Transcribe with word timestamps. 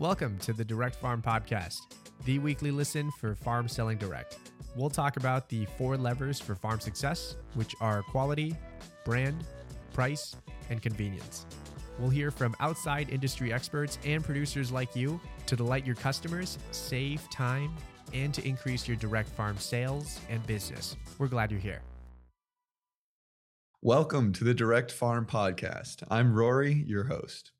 Welcome 0.00 0.38
to 0.38 0.54
the 0.54 0.64
Direct 0.64 0.96
Farm 0.96 1.20
Podcast, 1.20 1.80
the 2.24 2.38
weekly 2.38 2.70
listen 2.70 3.10
for 3.18 3.34
farm 3.34 3.68
selling 3.68 3.98
direct. 3.98 4.38
We'll 4.74 4.88
talk 4.88 5.18
about 5.18 5.50
the 5.50 5.66
four 5.76 5.98
levers 5.98 6.40
for 6.40 6.54
farm 6.54 6.80
success, 6.80 7.36
which 7.52 7.74
are 7.82 8.02
quality, 8.04 8.56
brand, 9.04 9.44
price, 9.92 10.34
and 10.70 10.80
convenience. 10.80 11.44
We'll 11.98 12.08
hear 12.08 12.30
from 12.30 12.56
outside 12.60 13.10
industry 13.10 13.52
experts 13.52 13.98
and 14.02 14.24
producers 14.24 14.72
like 14.72 14.96
you 14.96 15.20
to 15.44 15.54
delight 15.54 15.84
your 15.84 15.96
customers, 15.96 16.56
save 16.70 17.28
time, 17.28 17.76
and 18.14 18.32
to 18.32 18.48
increase 18.48 18.88
your 18.88 18.96
direct 18.96 19.28
farm 19.28 19.58
sales 19.58 20.18
and 20.30 20.46
business. 20.46 20.96
We're 21.18 21.28
glad 21.28 21.50
you're 21.50 21.60
here. 21.60 21.82
Welcome 23.82 24.32
to 24.32 24.44
the 24.44 24.54
Direct 24.54 24.92
Farm 24.92 25.26
Podcast. 25.26 26.04
I'm 26.10 26.32
Rory, 26.32 26.84
your 26.86 27.04
host. 27.04 27.52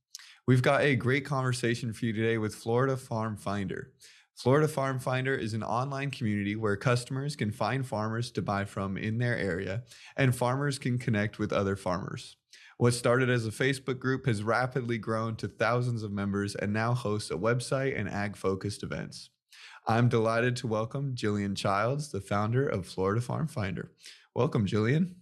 We've 0.47 0.63
got 0.63 0.81
a 0.81 0.97
great 0.97 1.25
conversation 1.25 1.93
for 1.93 2.07
you 2.07 2.13
today 2.13 2.39
with 2.39 2.55
Florida 2.55 2.97
Farm 2.97 3.37
Finder. 3.37 3.93
Florida 4.35 4.67
Farm 4.67 4.99
Finder 4.99 5.35
is 5.35 5.53
an 5.53 5.63
online 5.63 6.11
community 6.11 6.57
where 6.57 6.77
customers 6.77 7.37
can 7.37 7.53
find 7.53 7.87
farmers 7.87 8.31
to 8.33 8.43
buy 8.43 8.65
from 8.65 8.97
in 8.97 9.19
their 9.19 9.37
area, 9.37 9.83
and 10.17 10.35
farmers 10.35 10.79
can 10.79 10.99
connect 10.99 11.39
with 11.39 11.53
other 11.53 11.77
farmers. 11.77 12.37
What 12.79 12.95
started 12.95 13.29
as 13.29 13.47
a 13.47 13.51
Facebook 13.51 13.99
group 13.99 14.25
has 14.25 14.43
rapidly 14.43 14.97
grown 14.97 15.37
to 15.37 15.47
thousands 15.47 16.03
of 16.03 16.11
members 16.11 16.55
and 16.55 16.73
now 16.73 16.95
hosts 16.95 17.31
a 17.31 17.35
website 17.35 17.99
and 17.99 18.09
ag 18.09 18.35
focused 18.35 18.83
events. 18.83 19.29
I'm 19.87 20.09
delighted 20.09 20.57
to 20.57 20.67
welcome 20.67 21.15
Jillian 21.15 21.55
Childs, 21.55 22.11
the 22.11 22.23
founder 22.23 22.67
of 22.67 22.87
Florida 22.87 23.21
Farm 23.21 23.47
Finder. 23.47 23.93
Welcome, 24.35 24.67
Jillian. 24.67 25.17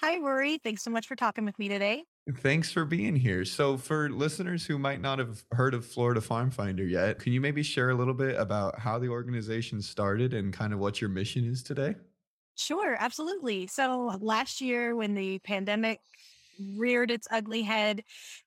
Hi, 0.00 0.18
Rory. 0.18 0.58
Thanks 0.58 0.84
so 0.84 0.90
much 0.90 1.08
for 1.08 1.16
talking 1.16 1.44
with 1.44 1.58
me 1.58 1.68
today. 1.68 2.04
Thanks 2.32 2.72
for 2.72 2.86
being 2.86 3.14
here. 3.14 3.44
So, 3.44 3.76
for 3.76 4.08
listeners 4.08 4.64
who 4.64 4.78
might 4.78 5.02
not 5.02 5.18
have 5.18 5.44
heard 5.52 5.74
of 5.74 5.84
Florida 5.84 6.22
Farm 6.22 6.50
Finder 6.50 6.84
yet, 6.84 7.18
can 7.18 7.34
you 7.34 7.40
maybe 7.40 7.62
share 7.62 7.90
a 7.90 7.94
little 7.94 8.14
bit 8.14 8.40
about 8.40 8.78
how 8.78 8.98
the 8.98 9.08
organization 9.08 9.82
started 9.82 10.32
and 10.32 10.50
kind 10.50 10.72
of 10.72 10.78
what 10.78 11.02
your 11.02 11.10
mission 11.10 11.44
is 11.44 11.62
today? 11.62 11.94
Sure, 12.56 12.96
absolutely. 12.98 13.66
So, 13.66 14.16
last 14.22 14.62
year 14.62 14.96
when 14.96 15.12
the 15.14 15.38
pandemic 15.40 16.00
reared 16.76 17.10
its 17.10 17.28
ugly 17.30 17.62
head 17.62 18.02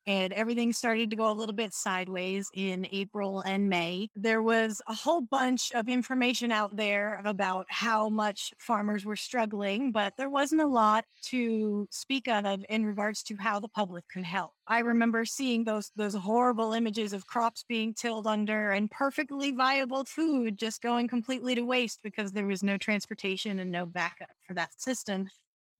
and 0.06 0.34
everything 0.34 0.74
started 0.74 1.10
to 1.10 1.16
go 1.16 1.30
a 1.30 1.34
little 1.34 1.56
bit 1.56 1.74
sideways 1.74 2.50
in 2.54 2.88
April 2.92 3.42
and 3.42 3.70
May. 3.70 4.10
There 4.16 4.42
was 4.42 4.82
a 4.88 4.94
whole 4.94 5.22
bunch 5.22 5.72
of 5.74 5.90
information 5.90 6.52
out 6.52 6.76
there 6.76 7.22
about 7.26 7.66
how 7.70 8.10
much 8.10 8.54
farmers 8.60 9.06
were 9.06 9.16
struggling, 9.16 9.92
but 9.92 10.14
there 10.18 10.30
wasn't 10.30 10.62
a 10.62 10.68
lot 10.68 11.06
to 11.26 11.88
speak 11.92 12.28
of 12.28 12.64
in 12.70 12.86
regards 12.86 13.24
to 13.24 13.36
how 13.38 13.60
the 13.60 13.68
public 13.68 14.06
could 14.08 14.24
help. 14.24 14.52
I 14.68 14.80
remember 14.80 15.26
seeing 15.26 15.64
those 15.64 15.92
those 15.96 16.14
horrible 16.14 16.74
images 16.74 17.14
of 17.14 17.26
crops 17.26 17.64
being 17.68 17.94
tilled 17.94 18.28
under 18.28 18.72
and 18.72 18.92
perfectly 18.92 19.52
viable 19.52 20.04
food 20.06 20.58
just 20.58 20.82
going 20.82 21.08
completely 21.08 21.56
to 21.56 21.62
waste 21.62 22.00
because 22.04 22.32
there 22.32 22.46
was 22.46 22.64
no 22.64 22.78
transportation 22.78 23.60
and 23.60 23.72
no 23.72 23.86
backup 23.86 24.30
for 24.46 24.54
that 24.56 24.80
system. 24.80 25.30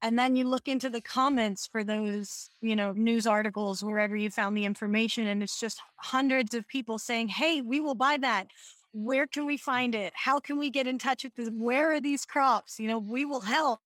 And 0.02 0.18
then 0.18 0.36
you 0.36 0.44
look 0.48 0.68
into 0.68 0.90
the 0.90 1.02
comments 1.02 1.68
for 1.68 1.84
those, 1.84 2.50
you 2.62 2.76
know, 2.76 2.92
news 2.94 3.26
articles, 3.26 3.84
wherever 3.84 4.16
you 4.16 4.30
found 4.30 4.56
the 4.56 4.66
information, 4.66 5.28
and 5.28 5.42
it's 5.42 5.60
just 5.60 5.82
hundreds 5.98 6.54
of 6.54 6.68
people 6.68 7.00
saying, 7.00 7.30
Hey, 7.30 7.62
we 7.62 7.80
will 7.80 7.96
buy 7.96 8.18
that. 8.18 8.48
Where 8.94 9.28
can 9.28 9.46
we 9.46 9.58
find 9.58 9.94
it? 9.96 10.14
How 10.16 10.40
can 10.40 10.58
we 10.58 10.70
get 10.70 10.88
in 10.88 10.98
touch 10.98 11.24
with 11.24 11.36
this? 11.36 11.50
Where 11.50 11.92
are 11.94 12.00
these 12.02 12.26
crops? 12.26 12.80
You 12.80 12.88
know, 12.88 13.00
we 13.00 13.26
will 13.26 13.42
help. 13.42 13.82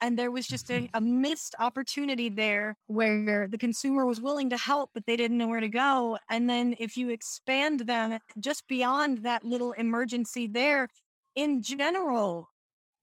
And 0.00 0.18
there 0.18 0.30
was 0.30 0.48
just 0.48 0.70
a, 0.70 0.88
Mm-hmm. 0.88 0.94
a 0.94 1.00
missed 1.00 1.54
opportunity 1.58 2.28
there 2.28 2.76
where 2.86 3.46
the 3.48 3.56
consumer 3.58 4.04
was 4.04 4.20
willing 4.20 4.50
to 4.50 4.58
help, 4.58 4.90
but 4.94 5.06
they 5.06 5.16
didn't 5.16 5.38
know 5.38 5.48
where 5.48 5.60
to 5.60 5.68
go. 5.68 6.18
And 6.28 6.50
then 6.50 6.74
if 6.78 6.96
you 6.96 7.08
expand 7.08 7.80
them 7.80 8.18
just 8.38 8.66
beyond 8.66 9.18
that 9.18 9.44
little 9.44 9.72
emergency 9.72 10.46
there, 10.48 10.88
in 11.34 11.62
general, 11.62 12.51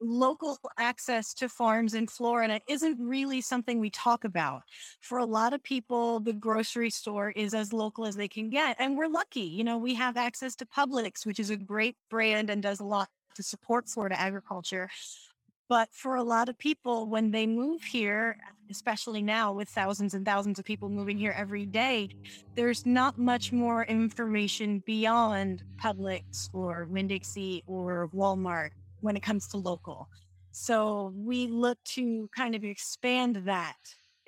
local 0.02 0.58
access 0.78 1.34
to 1.36 1.50
farms 1.50 1.94
in 1.94 2.08
Florida 2.08 2.60
isn't 2.68 2.98
really 3.00 3.42
something 3.42 3.80
we 3.80 3.90
talk 3.90 4.24
about. 4.24 4.64
For 5.02 5.18
a 5.18 5.26
lot 5.26 5.54
of 5.54 5.64
people, 5.64 6.20
the 6.20 6.34
grocery 6.34 6.90
store 6.90 7.32
is 7.32 7.54
as 7.54 7.74
local 7.74 8.06
as 8.06 8.16
they 8.16 8.28
can 8.28 8.50
get. 8.50 8.76
And 8.80 8.98
we're 8.98 9.08
lucky. 9.08 9.42
You 9.42 9.64
know, 9.64 9.78
we 9.78 9.94
have 9.96 10.18
access 10.18 10.56
to 10.56 10.66
Publix, 10.66 11.26
which 11.26 11.40
is 11.40 11.50
a 11.50 11.58
great 11.58 11.96
brand 12.10 12.50
and 12.50 12.62
does 12.62 12.80
a 12.80 12.86
lot 12.86 13.10
to 13.36 13.44
support 13.44 13.88
Florida 13.88 14.20
agriculture. 14.20 14.90
But 15.68 15.90
for 15.92 16.16
a 16.16 16.24
lot 16.24 16.50
of 16.50 16.58
people, 16.58 17.06
when 17.06 17.30
they 17.30 17.46
move 17.46 17.84
here, 17.84 18.38
especially 18.72 19.22
now 19.22 19.54
with 19.54 19.70
thousands 19.70 20.16
and 20.16 20.26
thousands 20.26 20.58
of 20.58 20.66
people 20.66 20.90
moving 20.90 21.16
here 21.16 21.36
every 21.38 21.68
day, 21.68 22.10
there's 22.56 22.88
not 22.88 23.20
much 23.20 23.52
more 23.52 23.84
information 23.84 24.82
beyond 24.88 25.64
Publix 25.80 26.50
or 26.54 26.88
Winn-Dixie 26.90 27.64
or 27.68 28.10
Walmart 28.16 28.72
when 29.02 29.16
it 29.16 29.22
comes 29.22 29.48
to 29.50 29.58
local. 29.58 30.10
So 30.52 31.14
we 31.16 31.48
look 31.48 31.78
to 31.96 32.30
kind 32.36 32.56
of 32.56 32.64
expand 32.64 33.44
that 33.46 33.78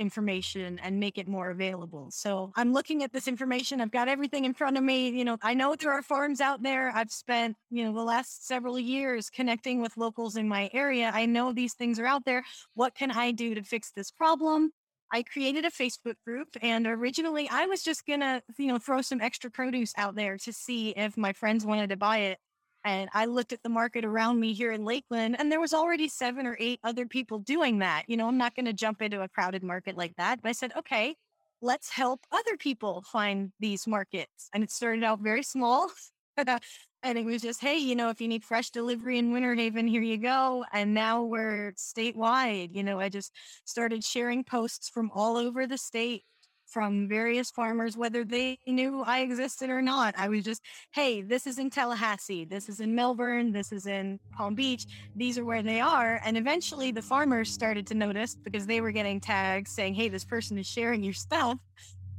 information 0.02 0.80
and 0.84 1.00
make 1.00 1.18
it 1.18 1.28
more 1.28 1.52
available. 1.52 2.10
So 2.12 2.52
I'm 2.56 2.74
looking 2.74 3.04
at 3.04 3.14
this 3.14 3.28
information. 3.28 3.80
I've 3.80 3.92
got 3.92 4.08
everything 4.08 4.46
in 4.46 4.54
front 4.54 4.78
of 4.78 4.84
me. 4.84 5.10
You 5.10 5.24
know, 5.24 5.38
I 5.42 5.54
know 5.54 5.76
there 5.76 5.92
are 5.92 6.02
farms 6.02 6.42
out 6.42 6.64
there. 6.64 6.92
I've 6.94 7.12
spent, 7.12 7.56
you 7.70 7.86
know, 7.86 7.94
the 7.94 8.04
last 8.04 8.48
several 8.48 8.80
years 8.80 9.30
connecting 9.30 9.82
with 9.82 9.96
locals 9.98 10.36
in 10.36 10.48
my 10.48 10.70
area. 10.74 11.12
I 11.14 11.28
know 11.28 11.54
these 11.54 11.76
things 11.76 12.00
are 12.00 12.06
out 12.06 12.26
there. 12.26 12.44
What 12.74 12.96
can 12.96 13.12
I 13.12 13.32
do 13.32 13.54
to 13.56 13.64
fix 13.64 13.92
this 13.92 14.12
problem? 14.12 14.72
I 15.14 15.24
created 15.24 15.66
a 15.66 15.72
Facebook 15.72 16.16
group 16.26 16.48
and 16.62 16.88
originally 16.88 17.48
I 17.50 17.66
was 17.66 17.84
just 17.84 18.06
going 18.08 18.22
to, 18.22 18.42
you 18.58 18.68
know, 18.68 18.80
throw 18.80 19.02
some 19.02 19.22
extra 19.22 19.52
produce 19.52 19.94
out 19.98 20.16
there 20.16 20.38
to 20.40 20.54
see 20.54 20.92
if 20.92 21.18
my 21.18 21.34
friends 21.34 21.66
wanted 21.66 21.90
to 21.90 21.98
buy 21.98 22.18
it. 22.20 22.40
And 22.84 23.10
I 23.14 23.26
looked 23.26 23.54
at 23.54 23.62
the 23.64 23.70
market 23.70 24.06
around 24.06 24.40
me 24.40 24.54
here 24.54 24.72
in 24.72 24.84
Lakeland, 24.84 25.36
and 25.40 25.52
there 25.52 25.60
was 25.60 25.74
already 25.74 26.08
seven 26.08 26.48
or 26.48 26.58
eight 26.60 26.80
other 26.84 27.06
people 27.06 27.40
doing 27.40 27.80
that. 27.80 28.04
You 28.08 28.18
know, 28.18 28.28
I'm 28.28 28.38
not 28.38 28.56
going 28.56 28.66
to 28.66 28.74
jump 28.74 29.02
into 29.02 29.22
a 29.22 29.30
crowded 29.30 29.64
market 29.64 29.98
like 29.98 30.16
that. 30.18 30.42
But 30.42 30.50
I 30.50 30.54
said, 30.54 30.72
okay, 30.78 31.16
let's 31.62 31.90
help 31.90 32.22
other 32.32 32.58
people 32.58 33.04
find 33.12 33.52
these 33.60 33.86
markets. 33.88 34.50
And 34.54 34.64
it 34.64 34.72
started 34.72 35.04
out 35.04 35.20
very 35.20 35.44
small. 35.44 35.90
and 36.38 37.18
it 37.18 37.26
was 37.26 37.42
just, 37.42 37.62
hey, 37.62 37.78
you 37.78 37.96
know, 37.96 38.10
if 38.10 38.20
you 38.20 38.28
need 38.28 38.44
fresh 38.44 38.72
delivery 38.72 39.18
in 39.18 39.32
Winter 39.32 39.54
Haven, 39.54 39.88
here 39.88 40.02
you 40.02 40.18
go. 40.18 40.66
And 40.74 40.94
now 40.94 41.24
we're 41.24 41.74
statewide. 41.74 42.76
You 42.76 42.84
know, 42.84 43.00
I 43.00 43.10
just 43.10 43.32
started 43.66 44.04
sharing 44.04 44.44
posts 44.44 44.90
from 44.90 45.12
all 45.14 45.38
over 45.38 45.68
the 45.68 45.78
state 45.78 46.24
from 46.72 47.08
various 47.08 47.52
farmers, 47.52 47.98
whether 47.98 48.24
they 48.24 48.58
knew 48.66 49.04
I 49.06 49.20
existed 49.20 49.70
or 49.70 49.82
not. 49.82 50.16
I 50.18 50.30
was 50.30 50.44
just, 50.44 50.62
hey, 50.94 51.22
this 51.22 51.46
is 51.46 51.60
in 51.60 51.70
Tallahassee, 51.70 52.46
this 52.46 52.70
is 52.70 52.80
in 52.80 52.96
Melbourne, 52.96 53.52
this 53.52 53.72
is 53.72 53.86
in 53.86 54.20
Palm 54.32 54.56
Beach. 54.56 54.86
These 55.16 55.38
are 55.38 55.46
where 55.46 55.64
they 55.64 55.82
are. 55.82 56.22
And 56.24 56.38
eventually 56.38 56.92
the 56.92 57.02
farmers 57.02 57.52
started 57.52 57.86
to 57.88 57.94
notice 57.94 58.36
because 58.36 58.66
they 58.66 58.82
were 58.82 58.92
getting 58.92 59.20
tags 59.20 59.72
saying, 59.72 59.96
hey, 59.96 60.08
this 60.08 60.24
person 60.26 60.58
is 60.58 60.68
sharing 60.68 61.04
your 61.04 61.14
stuff. 61.14 61.58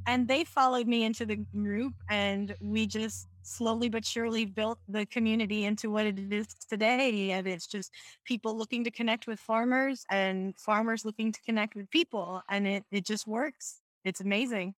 And 0.06 0.26
they 0.26 0.44
followed 0.44 0.88
me 0.88 1.04
into 1.04 1.24
the 1.24 1.36
group, 1.36 1.94
and 2.10 2.56
we 2.60 2.86
just 2.86 3.28
slowly 3.44 3.88
but 3.88 4.04
surely 4.04 4.44
built 4.44 4.78
the 4.88 5.06
community 5.06 5.64
into 5.64 5.91
what 5.91 6.06
it 6.06 6.18
is 6.32 6.48
today. 6.68 7.30
And 7.30 7.46
it's 7.46 7.66
just 7.66 7.92
people 8.24 8.56
looking 8.56 8.84
to 8.84 8.91
connect 8.91 9.26
with 9.26 9.38
farmers 9.38 10.04
and 10.10 10.58
farmers 10.58 11.04
looking 11.04 11.32
to 11.32 11.41
connect 11.42 11.76
with 11.76 11.91
people. 11.91 12.42
And 12.48 12.66
it, 12.66 12.84
it 12.91 13.04
just 13.04 13.26
works 13.26 13.81
it's 14.04 14.20
amazing. 14.20 14.74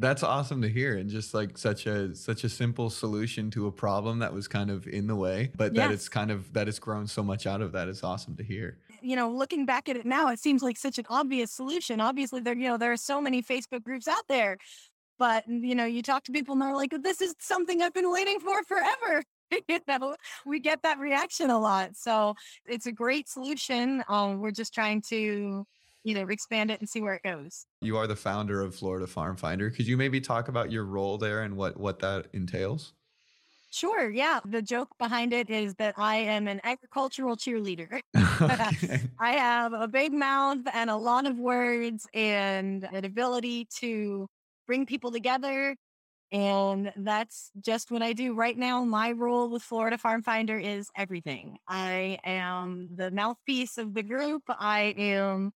That's 0.00 0.24
awesome 0.24 0.60
to 0.62 0.68
hear 0.68 0.96
and 0.96 1.08
just 1.08 1.34
like 1.34 1.56
such 1.56 1.86
a 1.86 2.12
such 2.12 2.42
a 2.42 2.48
simple 2.48 2.90
solution 2.90 3.48
to 3.52 3.68
a 3.68 3.72
problem 3.72 4.18
that 4.18 4.32
was 4.32 4.48
kind 4.48 4.70
of 4.72 4.88
in 4.88 5.06
the 5.06 5.14
way, 5.14 5.52
but 5.56 5.72
that 5.76 5.92
it's 5.92 6.08
kind 6.08 6.32
of 6.32 6.52
that 6.54 6.66
it's 6.66 6.80
grown 6.80 7.06
so 7.06 7.22
much 7.22 7.46
out 7.46 7.62
of 7.62 7.70
that 7.72 7.86
is 7.86 8.02
awesome 8.02 8.34
to 8.36 8.42
hear. 8.42 8.80
You 9.00 9.14
know, 9.14 9.30
looking 9.30 9.66
back 9.66 9.88
at 9.88 9.96
it 9.96 10.04
now, 10.04 10.30
it 10.30 10.40
seems 10.40 10.64
like 10.64 10.76
such 10.76 10.98
an 10.98 11.06
obvious 11.08 11.52
solution. 11.52 12.00
Obviously, 12.00 12.40
there, 12.40 12.56
you 12.56 12.66
know, 12.68 12.76
there 12.76 12.90
are 12.90 12.96
so 12.96 13.20
many 13.20 13.40
Facebook 13.40 13.84
groups 13.84 14.08
out 14.08 14.24
there, 14.28 14.58
but 15.18 15.44
you 15.46 15.76
know, 15.76 15.84
you 15.84 16.02
talk 16.02 16.24
to 16.24 16.32
people 16.32 16.54
and 16.54 16.62
they're 16.62 16.74
like, 16.74 16.92
"This 17.02 17.20
is 17.20 17.34
something 17.38 17.80
I've 17.80 17.94
been 17.94 18.10
waiting 18.10 18.40
for 18.40 18.62
forever." 18.64 19.22
you 19.68 19.80
know, 19.86 20.16
we 20.44 20.60
get 20.60 20.82
that 20.82 20.98
reaction 20.98 21.50
a 21.50 21.58
lot, 21.58 21.96
so 21.96 22.34
it's 22.66 22.86
a 22.86 22.92
great 22.92 23.28
solution. 23.28 24.02
Um, 24.08 24.40
we're 24.40 24.50
just 24.50 24.74
trying 24.74 25.02
to, 25.08 25.64
you 26.04 26.14
know, 26.14 26.28
expand 26.28 26.70
it 26.70 26.80
and 26.80 26.88
see 26.88 27.00
where 27.00 27.14
it 27.14 27.22
goes. 27.22 27.66
You 27.80 27.96
are 27.96 28.06
the 28.06 28.16
founder 28.16 28.60
of 28.60 28.74
Florida 28.74 29.06
Farm 29.06 29.36
Finder. 29.36 29.70
Could 29.70 29.86
you 29.86 29.96
maybe 29.96 30.20
talk 30.20 30.48
about 30.48 30.72
your 30.72 30.84
role 30.84 31.18
there 31.18 31.42
and 31.42 31.56
what 31.56 31.78
what 31.78 31.98
that 32.00 32.28
entails? 32.32 32.94
Sure, 33.70 34.08
yeah. 34.08 34.40
The 34.46 34.62
joke 34.62 34.96
behind 34.98 35.32
it 35.32 35.50
is 35.50 35.74
that 35.74 35.94
I 35.98 36.16
am 36.16 36.48
an 36.48 36.60
agricultural 36.64 37.36
cheerleader. 37.36 38.00
Okay. 38.40 39.00
I 39.18 39.32
have 39.32 39.72
a 39.72 39.88
big 39.88 40.12
mouth 40.12 40.58
and 40.72 40.88
a 40.90 40.96
lot 40.96 41.26
of 41.26 41.38
words 41.38 42.06
and 42.14 42.84
an 42.84 43.04
ability 43.04 43.66
to 43.80 44.28
bring 44.66 44.86
people 44.86 45.10
together. 45.10 45.76
And 46.30 46.92
that's 46.96 47.50
just 47.60 47.90
what 47.90 48.02
I 48.02 48.12
do 48.12 48.34
right 48.34 48.56
now. 48.56 48.84
My 48.84 49.12
role 49.12 49.50
with 49.50 49.62
Florida 49.62 49.98
Farm 49.98 50.22
Finder 50.22 50.58
is 50.58 50.90
everything. 50.96 51.58
I 51.66 52.18
am 52.24 52.88
the 52.94 53.10
mouthpiece 53.10 53.78
of 53.78 53.94
the 53.94 54.02
group. 54.02 54.42
I 54.48 54.94
am 54.98 55.52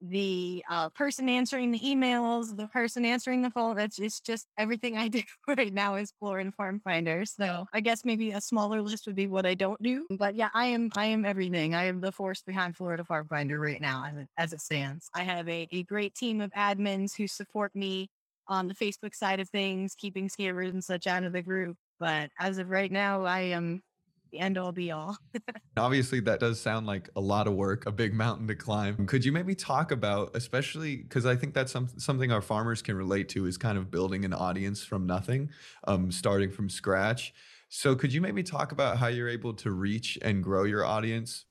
the 0.00 0.64
uh, 0.70 0.88
person 0.90 1.28
answering 1.28 1.70
the 1.70 1.78
emails, 1.80 2.56
the 2.56 2.66
person 2.68 3.04
answering 3.04 3.42
the 3.42 3.50
phone. 3.50 3.76
That's 3.76 3.98
it's 3.98 4.20
just 4.20 4.46
everything 4.58 4.96
I 4.96 5.08
do 5.08 5.22
right 5.46 5.72
now 5.72 5.96
is 5.96 6.12
Florida 6.18 6.52
Farm 6.52 6.80
Finder. 6.82 7.24
So 7.24 7.66
I 7.72 7.80
guess 7.80 8.04
maybe 8.04 8.32
a 8.32 8.40
smaller 8.40 8.82
list 8.82 9.06
would 9.06 9.16
be 9.16 9.26
what 9.26 9.46
I 9.46 9.54
don't 9.54 9.82
do. 9.82 10.06
But 10.10 10.34
yeah, 10.34 10.50
I 10.54 10.66
am 10.66 10.90
I 10.96 11.06
am 11.06 11.24
everything. 11.24 11.74
I 11.74 11.84
am 11.84 12.00
the 12.00 12.12
force 12.12 12.42
behind 12.42 12.76
Florida 12.76 13.04
Farm 13.04 13.26
Finder 13.28 13.58
right 13.58 13.80
now 13.80 14.04
as 14.06 14.16
it, 14.16 14.28
as 14.36 14.52
it 14.52 14.60
stands. 14.60 15.08
I 15.14 15.22
have 15.22 15.48
a, 15.48 15.68
a 15.72 15.82
great 15.84 16.14
team 16.14 16.40
of 16.40 16.50
admins 16.52 17.16
who 17.16 17.26
support 17.26 17.74
me 17.74 18.08
on 18.48 18.66
the 18.66 18.74
Facebook 18.74 19.14
side 19.14 19.40
of 19.40 19.48
things, 19.48 19.94
keeping 19.94 20.28
scammers 20.28 20.70
and 20.70 20.82
such 20.82 21.06
out 21.06 21.24
of 21.24 21.32
the 21.32 21.42
group. 21.42 21.76
But 21.98 22.30
as 22.38 22.58
of 22.58 22.70
right 22.70 22.90
now, 22.90 23.24
I 23.24 23.40
am 23.40 23.82
the 24.30 24.38
end 24.38 24.58
all 24.58 24.72
be 24.72 24.90
all. 24.90 25.16
Obviously, 25.76 26.20
that 26.20 26.40
does 26.40 26.60
sound 26.60 26.86
like 26.86 27.08
a 27.16 27.20
lot 27.20 27.46
of 27.46 27.54
work, 27.54 27.86
a 27.86 27.92
big 27.92 28.14
mountain 28.14 28.46
to 28.48 28.54
climb. 28.54 29.06
Could 29.06 29.24
you 29.24 29.32
maybe 29.32 29.54
talk 29.54 29.92
about, 29.92 30.30
especially 30.34 30.96
because 30.96 31.26
I 31.26 31.36
think 31.36 31.54
that's 31.54 31.72
some, 31.72 31.88
something 31.96 32.32
our 32.32 32.42
farmers 32.42 32.82
can 32.82 32.96
relate 32.96 33.28
to, 33.30 33.46
is 33.46 33.56
kind 33.56 33.78
of 33.78 33.90
building 33.90 34.24
an 34.24 34.32
audience 34.32 34.82
from 34.82 35.06
nothing, 35.06 35.50
um, 35.84 36.10
starting 36.10 36.50
from 36.50 36.68
scratch. 36.68 37.32
So, 37.68 37.94
could 37.94 38.12
you 38.12 38.20
maybe 38.20 38.42
talk 38.42 38.72
about 38.72 38.96
how 38.96 39.06
you're 39.06 39.28
able 39.28 39.54
to 39.54 39.70
reach 39.70 40.18
and 40.22 40.42
grow 40.42 40.64
your 40.64 40.84
audience? 40.84 41.46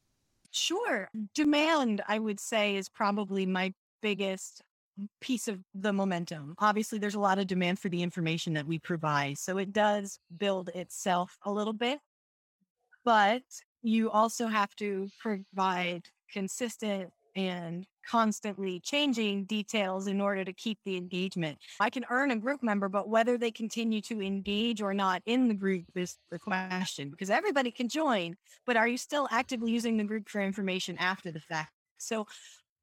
Sure. 0.52 1.10
Demand, 1.34 2.02
I 2.08 2.20
would 2.20 2.40
say, 2.40 2.76
is 2.76 2.90
probably 2.90 3.46
my 3.46 3.74
biggest 4.02 4.62
piece 5.22 5.48
of 5.48 5.60
the 5.74 5.94
momentum. 5.94 6.56
Obviously, 6.60 7.00
there's 7.00 7.16
a 7.16 7.20
lot 7.20 7.40
of 7.40 7.48
demand 7.48 7.80
for 7.80 7.90
the 7.90 8.02
information 8.02 8.54
that 8.54 8.66
we 8.66 8.80
provide. 8.80 9.38
So 9.38 9.58
it 9.58 9.72
does 9.72 10.20
build 10.38 10.70
itself 10.76 11.38
a 11.44 11.52
little 11.52 11.74
bit 11.74 12.00
but 13.10 13.42
you 13.82 14.12
also 14.12 14.46
have 14.46 14.76
to 14.76 15.10
provide 15.20 16.04
consistent 16.32 17.10
and 17.36 17.88
constantly 18.08 18.80
changing 18.82 19.46
details 19.46 20.06
in 20.06 20.22
order 20.22 20.46
to 20.46 20.54
keep 20.54 20.78
the 20.86 20.96
engagement. 20.96 21.58
I 21.80 21.90
can 21.90 22.06
earn 22.12 22.30
a 22.30 22.36
group 22.36 22.62
member, 22.62 22.88
but 22.88 23.10
whether 23.10 23.36
they 23.36 23.50
continue 23.50 24.00
to 24.02 24.22
engage 24.22 24.80
or 24.80 24.94
not 24.94 25.24
in 25.26 25.48
the 25.48 25.56
group 25.56 25.86
is 25.96 26.18
the 26.30 26.38
question 26.38 27.10
because 27.10 27.32
everybody 27.32 27.72
can 27.72 27.90
join, 27.90 28.36
but 28.68 28.78
are 28.78 28.88
you 28.88 29.00
still 29.00 29.28
actively 29.32 29.72
using 29.72 29.98
the 29.98 30.04
group 30.04 30.30
for 30.30 30.40
information 30.40 30.96
after 31.00 31.32
the 31.32 31.40
fact? 31.40 31.72
So 31.98 32.28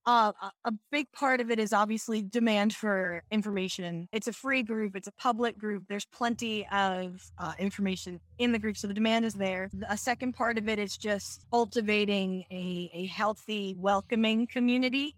uh, 0.06 0.32
a 0.64 0.72
big 0.92 1.10
part 1.12 1.40
of 1.40 1.50
it 1.50 1.58
is 1.58 1.72
obviously 1.72 2.22
demand 2.22 2.74
for 2.74 3.24
information. 3.30 4.08
It's 4.12 4.28
a 4.28 4.32
free 4.32 4.62
group, 4.62 4.94
it's 4.94 5.08
a 5.08 5.12
public 5.12 5.58
group. 5.58 5.84
There's 5.88 6.04
plenty 6.06 6.66
of 6.68 7.20
uh, 7.38 7.54
information 7.58 8.20
in 8.38 8.52
the 8.52 8.58
group, 8.58 8.76
so 8.76 8.86
the 8.86 8.94
demand 8.94 9.24
is 9.24 9.34
there. 9.34 9.68
A 9.88 9.96
second 9.96 10.34
part 10.34 10.58
of 10.58 10.68
it 10.68 10.78
is 10.78 10.96
just 10.96 11.44
cultivating 11.50 12.44
a, 12.50 12.90
a 12.94 13.06
healthy, 13.06 13.74
welcoming 13.76 14.46
community. 14.46 15.16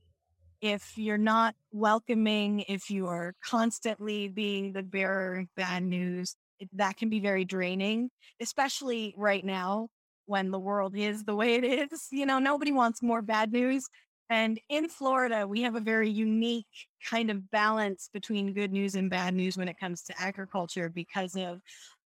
If 0.61 0.97
you're 0.97 1.19
not 1.19 1.55
welcoming, 1.71 2.61
if 2.61 2.91
you 2.91 3.07
are 3.07 3.35
constantly 3.45 4.29
being 4.29 4.73
the 4.73 4.83
bearer 4.83 5.41
of 5.41 5.55
bad 5.55 5.85
news, 5.85 6.35
it, 6.59 6.69
that 6.73 6.97
can 6.97 7.11
be 7.11 7.21
very 7.21 7.45
draining, 7.45 8.11
especially 8.41 9.15
right 9.17 9.45
now 9.45 9.89
when 10.27 10.51
the 10.51 10.59
world 10.59 10.97
is 10.97 11.25
the 11.25 11.35
way 11.35 11.55
it 11.55 11.65
is. 11.65 12.09
You 12.11 12.27
know, 12.27 12.39
nobody 12.39 12.73
wants 12.73 13.03
more 13.03 13.23
bad 13.23 13.53
news. 13.53 13.89
And 14.31 14.61
in 14.69 14.89
Florida, 14.89 15.47
we 15.47 15.63
have 15.63 15.75
a 15.75 15.81
very 15.81 16.11
unique 16.11 16.67
kind 17.05 17.31
of 17.31 17.51
balance 17.51 18.11
between 18.13 18.53
good 18.53 18.73
news 18.73 18.95
and 18.95 19.09
bad 19.09 19.35
news 19.35 19.57
when 19.57 19.69
it 19.69 19.79
comes 19.79 20.03
to 20.03 20.21
agriculture 20.21 20.89
because 20.91 21.35
of 21.35 21.63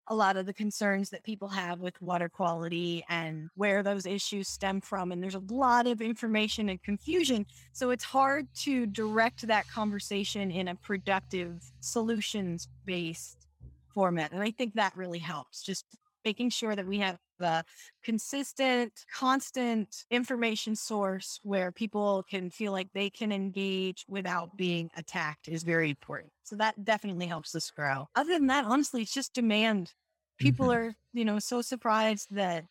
a 0.09 0.15
lot 0.15 0.37
of 0.37 0.47
the 0.47 0.55
concerns 0.55 1.11
that 1.11 1.25
people 1.25 1.49
have 1.49 1.81
with 1.81 2.01
water 2.01 2.29
quality 2.29 3.05
and 3.09 3.51
where 3.57 3.83
those 3.83 4.07
issues 4.07 4.49
stem 4.49 4.81
from. 4.81 5.11
And 5.11 5.23
there's 5.23 5.35
a 5.35 5.43
lot 5.51 5.87
of 5.87 6.01
information 6.01 6.69
and 6.69 6.83
confusion. 6.83 7.45
So 7.73 7.91
it's 7.91 8.05
hard 8.05 8.47
to 8.61 8.87
direct 8.87 9.47
that 9.49 9.69
conversation 9.69 10.51
in 10.51 10.69
a 10.69 10.77
productive, 10.77 11.61
solutions 11.81 12.69
based 12.85 13.49
format. 13.93 14.33
And 14.33 14.43
I 14.43 14.53
think 14.53 14.75
that 14.75 14.97
really 14.97 15.19
helps 15.19 15.63
just 15.63 15.85
making 16.27 16.51
sure 16.51 16.75
that 16.75 16.87
we 16.87 16.99
have 16.99 17.19
a 17.41 17.63
consistent, 18.03 18.93
constant 19.15 20.05
information 20.11 20.75
source 20.75 21.39
where 21.45 21.71
people 21.71 22.25
can 22.29 22.51
feel 22.51 22.73
like 22.73 22.89
they 22.93 23.09
can 23.09 23.31
engage 23.31 24.05
without 24.09 24.57
being 24.57 24.91
attacked 24.97 25.47
is 25.47 25.63
very 25.63 25.89
important. 25.89 26.33
So 26.43 26.57
that 26.57 26.85
definitely 26.85 27.27
helps 27.27 27.55
us 27.55 27.71
grow. 27.71 28.09
Other 28.17 28.33
than 28.33 28.49
that, 28.49 28.65
honestly, 28.65 29.03
it's 29.03 29.15
just 29.15 29.35
demand. 29.35 29.93
People 30.39 30.67
mm-hmm. 30.67 30.89
are, 30.89 30.95
you 31.13 31.25
know, 31.25 31.39
so 31.39 31.63
surprised 31.63 32.27
that 32.33 32.65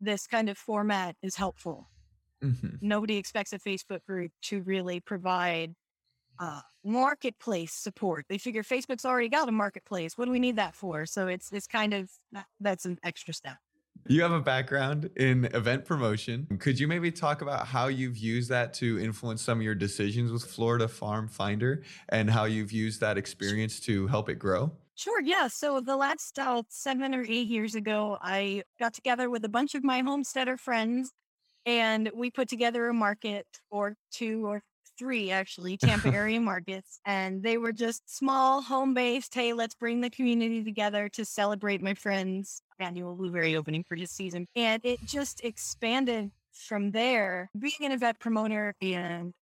this 0.00 0.28
kind 0.28 0.48
of 0.48 0.56
format 0.56 1.16
is 1.20 1.34
helpful. 1.34 1.88
Mm-hmm. 2.44 2.76
Nobody 2.80 3.16
expects 3.16 3.52
a 3.52 3.58
Facebook 3.58 4.04
group 4.06 4.30
to 4.42 4.62
really 4.62 5.00
provide 5.00 5.74
uh, 6.38 6.60
marketplace 6.84 7.72
support. 7.72 8.26
They 8.28 8.38
figure 8.38 8.62
Facebook's 8.62 9.04
already 9.04 9.28
got 9.28 9.48
a 9.48 9.52
marketplace. 9.52 10.16
What 10.16 10.26
do 10.26 10.30
we 10.30 10.38
need 10.38 10.56
that 10.56 10.74
for? 10.74 11.06
So 11.06 11.28
it's 11.28 11.52
it's 11.52 11.66
kind 11.66 11.94
of 11.94 12.10
that's 12.60 12.84
an 12.84 12.98
extra 13.02 13.34
step. 13.34 13.56
You 14.08 14.22
have 14.22 14.32
a 14.32 14.40
background 14.40 15.10
in 15.16 15.44
event 15.46 15.84
promotion. 15.84 16.46
Could 16.58 16.80
you 16.80 16.88
maybe 16.88 17.12
talk 17.12 17.42
about 17.42 17.66
how 17.66 17.88
you've 17.88 18.16
used 18.16 18.48
that 18.48 18.72
to 18.74 18.98
influence 18.98 19.42
some 19.42 19.58
of 19.58 19.62
your 19.62 19.74
decisions 19.74 20.32
with 20.32 20.44
Florida 20.44 20.88
Farm 20.88 21.28
Finder 21.28 21.82
and 22.08 22.30
how 22.30 22.44
you've 22.44 22.72
used 22.72 23.00
that 23.00 23.18
experience 23.18 23.78
to 23.80 24.06
help 24.06 24.28
it 24.30 24.36
grow? 24.36 24.72
Sure. 24.94 25.20
Yeah. 25.20 25.48
So 25.48 25.80
the 25.80 25.96
last 25.96 26.38
uh, 26.38 26.62
seven 26.68 27.14
or 27.14 27.22
eight 27.22 27.48
years 27.48 27.74
ago, 27.74 28.18
I 28.20 28.64
got 28.78 28.94
together 28.94 29.28
with 29.30 29.44
a 29.44 29.48
bunch 29.48 29.74
of 29.74 29.84
my 29.84 30.00
homesteader 30.00 30.56
friends 30.56 31.12
and 31.66 32.10
we 32.14 32.30
put 32.30 32.48
together 32.48 32.88
a 32.88 32.94
market 32.94 33.46
or 33.70 33.96
two 34.10 34.46
or 34.46 34.62
three 35.00 35.30
actually 35.30 35.78
Tampa 35.78 36.08
area 36.14 36.40
markets, 36.40 37.00
and 37.06 37.42
they 37.42 37.56
were 37.56 37.72
just 37.72 38.14
small, 38.14 38.60
home 38.60 38.92
based. 38.92 39.34
Hey, 39.34 39.54
let's 39.54 39.74
bring 39.74 40.02
the 40.02 40.10
community 40.10 40.62
together 40.62 41.08
to 41.08 41.24
celebrate 41.24 41.82
my 41.82 41.94
friend's 41.94 42.62
annual 42.78 43.16
blueberry 43.16 43.56
opening 43.56 43.82
for 43.88 43.96
his 43.96 44.10
season. 44.10 44.46
And 44.54 44.80
it 44.84 45.00
just 45.06 45.42
expanded 45.42 46.30
from 46.52 46.90
there. 46.90 47.50
Being 47.58 47.72
an 47.80 47.92
event 47.92 48.20
promoter 48.20 48.74
and 48.82 49.32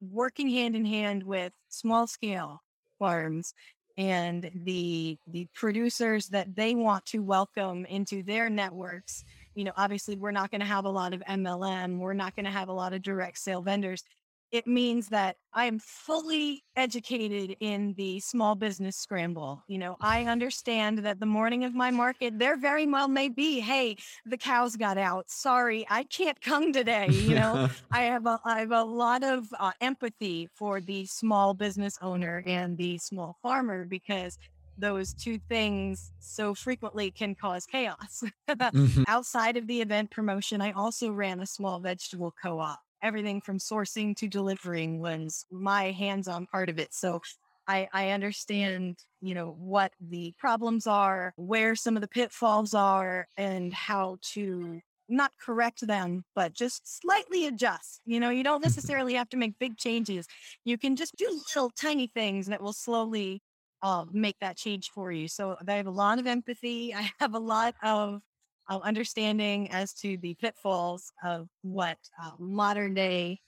working 0.00 0.50
hand 0.50 0.76
in 0.76 0.84
hand 0.84 1.22
with 1.22 1.52
small 1.70 2.06
scale 2.06 2.62
farms 2.98 3.54
and 3.96 4.50
the 4.64 5.16
the 5.26 5.46
producers 5.54 6.28
that 6.28 6.54
they 6.54 6.74
want 6.74 7.04
to 7.06 7.20
welcome 7.20 7.86
into 7.86 8.22
their 8.22 8.50
networks 8.50 9.24
you 9.54 9.64
know 9.64 9.72
obviously 9.76 10.16
we're 10.16 10.30
not 10.30 10.50
going 10.50 10.60
to 10.60 10.66
have 10.66 10.84
a 10.84 10.88
lot 10.88 11.14
of 11.14 11.22
mlm 11.22 11.98
we're 11.98 12.12
not 12.12 12.36
going 12.36 12.44
to 12.44 12.50
have 12.50 12.68
a 12.68 12.72
lot 12.72 12.92
of 12.92 13.00
direct 13.00 13.38
sale 13.38 13.62
vendors 13.62 14.04
it 14.52 14.66
means 14.66 15.08
that 15.08 15.36
I 15.52 15.64
am 15.64 15.78
fully 15.78 16.62
educated 16.76 17.56
in 17.60 17.94
the 17.96 18.20
small 18.20 18.54
business 18.54 18.96
scramble. 18.96 19.62
You 19.66 19.78
know, 19.78 19.96
I 20.00 20.24
understand 20.24 20.98
that 20.98 21.18
the 21.20 21.26
morning 21.26 21.64
of 21.64 21.74
my 21.74 21.90
market, 21.90 22.38
there 22.38 22.56
very 22.56 22.86
well 22.86 23.08
may 23.08 23.28
be, 23.28 23.60
hey, 23.60 23.96
the 24.24 24.36
cows 24.36 24.76
got 24.76 24.98
out. 24.98 25.28
Sorry, 25.28 25.86
I 25.90 26.04
can't 26.04 26.40
come 26.40 26.72
today. 26.72 27.08
You 27.08 27.34
know, 27.34 27.68
I 27.90 28.02
have 28.02 28.26
a 28.26 28.40
I 28.44 28.60
have 28.60 28.72
a 28.72 28.84
lot 28.84 29.24
of 29.24 29.46
uh, 29.58 29.72
empathy 29.80 30.48
for 30.54 30.80
the 30.80 31.06
small 31.06 31.54
business 31.54 31.98
owner 32.00 32.42
and 32.46 32.76
the 32.76 32.98
small 32.98 33.36
farmer 33.42 33.84
because 33.84 34.38
those 34.78 35.14
two 35.14 35.38
things 35.48 36.12
so 36.18 36.54
frequently 36.54 37.10
can 37.10 37.34
cause 37.34 37.66
chaos. 37.66 38.22
mm-hmm. 38.48 39.04
Outside 39.08 39.56
of 39.56 39.66
the 39.66 39.80
event 39.80 40.10
promotion, 40.10 40.60
I 40.60 40.72
also 40.72 41.10
ran 41.10 41.40
a 41.40 41.46
small 41.46 41.80
vegetable 41.80 42.34
co-op 42.42 42.78
everything 43.06 43.40
from 43.40 43.58
sourcing 43.58 44.16
to 44.16 44.28
delivering 44.28 45.00
was 45.00 45.46
my 45.50 45.92
hands-on 45.92 46.46
part 46.46 46.68
of 46.68 46.78
it. 46.78 46.92
So 46.92 47.20
I, 47.68 47.88
I 47.92 48.10
understand, 48.10 48.98
you 49.20 49.34
know, 49.34 49.56
what 49.58 49.92
the 50.00 50.34
problems 50.38 50.86
are, 50.86 51.32
where 51.36 51.74
some 51.74 51.96
of 51.96 52.02
the 52.02 52.08
pitfalls 52.08 52.74
are, 52.74 53.26
and 53.36 53.72
how 53.72 54.18
to 54.34 54.80
not 55.08 55.30
correct 55.40 55.86
them, 55.86 56.24
but 56.34 56.52
just 56.52 57.00
slightly 57.00 57.46
adjust. 57.46 58.00
You 58.04 58.20
know, 58.20 58.30
you 58.30 58.42
don't 58.42 58.56
mm-hmm. 58.56 58.64
necessarily 58.64 59.14
have 59.14 59.28
to 59.30 59.36
make 59.36 59.58
big 59.58 59.76
changes. 59.76 60.26
You 60.64 60.78
can 60.78 60.96
just 60.96 61.16
do 61.16 61.40
little 61.54 61.70
tiny 61.70 62.08
things 62.08 62.46
that 62.46 62.60
will 62.60 62.72
slowly 62.72 63.40
uh, 63.82 64.04
make 64.12 64.36
that 64.40 64.56
change 64.56 64.90
for 64.90 65.12
you. 65.12 65.28
So 65.28 65.56
I 65.66 65.72
have 65.74 65.86
a 65.86 65.90
lot 65.90 66.18
of 66.18 66.26
empathy. 66.26 66.94
I 66.96 67.10
have 67.20 67.34
a 67.34 67.38
lot 67.38 67.74
of 67.82 68.20
understanding 68.68 69.70
as 69.70 69.92
to 69.94 70.16
the 70.18 70.34
pitfalls 70.34 71.12
of 71.24 71.48
what 71.62 71.98
uh, 72.22 72.30
modern 72.38 72.94
day 72.94 73.40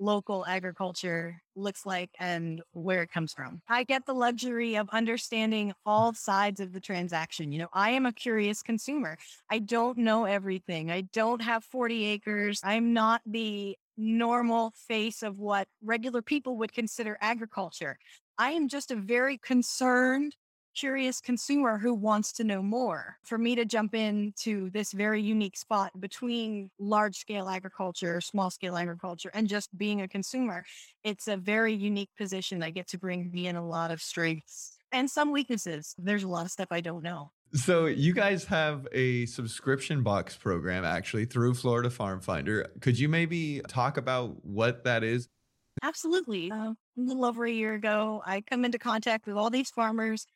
local 0.00 0.44
agriculture 0.46 1.40
looks 1.54 1.86
like 1.86 2.10
and 2.18 2.62
where 2.72 3.02
it 3.02 3.10
comes 3.10 3.32
from. 3.32 3.62
I 3.68 3.84
get 3.84 4.06
the 4.06 4.14
luxury 4.14 4.76
of 4.76 4.88
understanding 4.90 5.72
all 5.86 6.12
sides 6.12 6.60
of 6.60 6.72
the 6.72 6.80
transaction. 6.80 7.52
You 7.52 7.60
know, 7.60 7.68
I 7.72 7.90
am 7.90 8.06
a 8.06 8.12
curious 8.12 8.62
consumer. 8.62 9.16
I 9.50 9.60
don't 9.60 9.98
know 9.98 10.24
everything. 10.24 10.90
I 10.90 11.02
don't 11.12 11.42
have 11.42 11.64
40 11.64 12.04
acres. 12.06 12.60
I'm 12.64 12.92
not 12.92 13.22
the 13.24 13.76
normal 13.96 14.72
face 14.88 15.22
of 15.22 15.38
what 15.38 15.68
regular 15.82 16.22
people 16.22 16.56
would 16.58 16.72
consider 16.72 17.16
agriculture. 17.20 17.98
I 18.36 18.50
am 18.50 18.68
just 18.68 18.90
a 18.90 18.96
very 18.96 19.38
concerned 19.38 20.34
curious 20.74 21.20
consumer 21.20 21.78
who 21.78 21.94
wants 21.94 22.32
to 22.32 22.44
know 22.44 22.62
more. 22.62 23.16
For 23.22 23.38
me 23.38 23.54
to 23.54 23.64
jump 23.64 23.94
into 23.94 24.70
this 24.70 24.92
very 24.92 25.22
unique 25.22 25.56
spot 25.56 25.98
between 26.00 26.70
large 26.78 27.16
scale 27.16 27.48
agriculture, 27.48 28.20
small 28.20 28.50
scale 28.50 28.76
agriculture, 28.76 29.30
and 29.34 29.48
just 29.48 29.76
being 29.76 30.02
a 30.02 30.08
consumer, 30.08 30.64
it's 31.02 31.28
a 31.28 31.36
very 31.36 31.74
unique 31.74 32.10
position. 32.16 32.62
I 32.62 32.70
get 32.70 32.88
to 32.88 32.98
bring 32.98 33.30
me 33.30 33.46
in 33.46 33.56
a 33.56 33.66
lot 33.66 33.90
of 33.90 34.02
strengths 34.02 34.78
and 34.92 35.10
some 35.10 35.32
weaknesses. 35.32 35.94
There's 35.98 36.22
a 36.22 36.28
lot 36.28 36.44
of 36.44 36.50
stuff 36.50 36.68
I 36.70 36.80
don't 36.80 37.02
know. 37.02 37.30
So 37.52 37.86
you 37.86 38.12
guys 38.12 38.44
have 38.46 38.88
a 38.90 39.26
subscription 39.26 40.02
box 40.02 40.36
program 40.36 40.84
actually 40.84 41.26
through 41.26 41.54
Florida 41.54 41.88
Farm 41.88 42.20
Finder. 42.20 42.68
Could 42.80 42.98
you 42.98 43.08
maybe 43.08 43.60
talk 43.68 43.96
about 43.96 44.44
what 44.44 44.84
that 44.84 45.04
is? 45.04 45.28
Absolutely. 45.82 46.50
Uh, 46.50 46.56
a 46.56 46.76
little 46.96 47.24
over 47.24 47.44
a 47.44 47.50
year 47.50 47.74
ago, 47.74 48.22
I 48.24 48.40
come 48.40 48.64
into 48.64 48.78
contact 48.78 49.26
with 49.26 49.36
all 49.36 49.50
these 49.50 49.70
farmers 49.70 50.26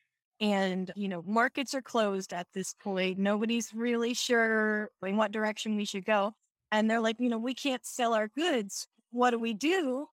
and, 0.40 0.92
you 0.94 1.08
know, 1.08 1.22
markets 1.26 1.74
are 1.74 1.82
closed 1.82 2.32
at 2.32 2.46
this 2.54 2.74
point. 2.74 3.18
Nobody's 3.18 3.74
really 3.74 4.14
sure 4.14 4.90
in 5.04 5.16
what 5.16 5.32
direction 5.32 5.76
we 5.76 5.84
should 5.84 6.04
go. 6.04 6.34
And 6.70 6.88
they're 6.90 7.00
like, 7.00 7.16
you 7.18 7.28
know, 7.28 7.38
we 7.38 7.54
can't 7.54 7.84
sell 7.84 8.14
our 8.14 8.28
goods. 8.28 8.86
What 9.10 9.30
do 9.30 9.38
we 9.38 9.54
do? 9.54 10.06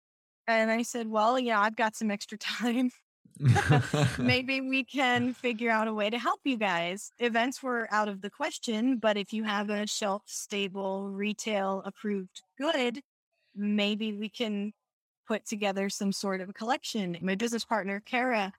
And 0.48 0.72
I 0.72 0.84
said, 0.84 1.08
well, 1.08 1.38
yeah, 1.38 1.60
I've 1.60 1.75
got 1.75 1.96
some 1.96 2.12
extra 2.12 2.38
time. 2.39 2.91
Maybe 4.17 4.62
we 4.62 4.84
can 4.84 5.34
figure 5.34 5.70
out 5.70 5.88
a 5.88 5.94
way 5.94 6.10
to 6.10 6.17
help 6.17 6.39
you 6.46 6.58
guys. 6.58 7.12
Events 7.20 7.62
were 7.62 7.88
out 7.91 8.08
of 8.08 8.22
the 8.22 8.29
question, 8.29 8.98
but 8.98 9.17
if 9.17 9.34
you 9.34 9.44
have 9.44 9.70
a 9.70 9.86
shelf 9.86 10.24
stable, 10.25 11.10
retail 11.10 11.82
approved 11.86 12.41
good, 12.58 13.01
maybe 13.53 14.13
we 14.13 14.29
can 14.29 14.72
put 15.27 15.46
together 15.46 15.89
some 15.89 16.13
sort 16.13 16.39
of 16.39 16.53
collection. 16.53 17.17
My 17.22 17.36
business 17.36 17.65
partner, 17.65 18.01
Kara, 18.05 18.53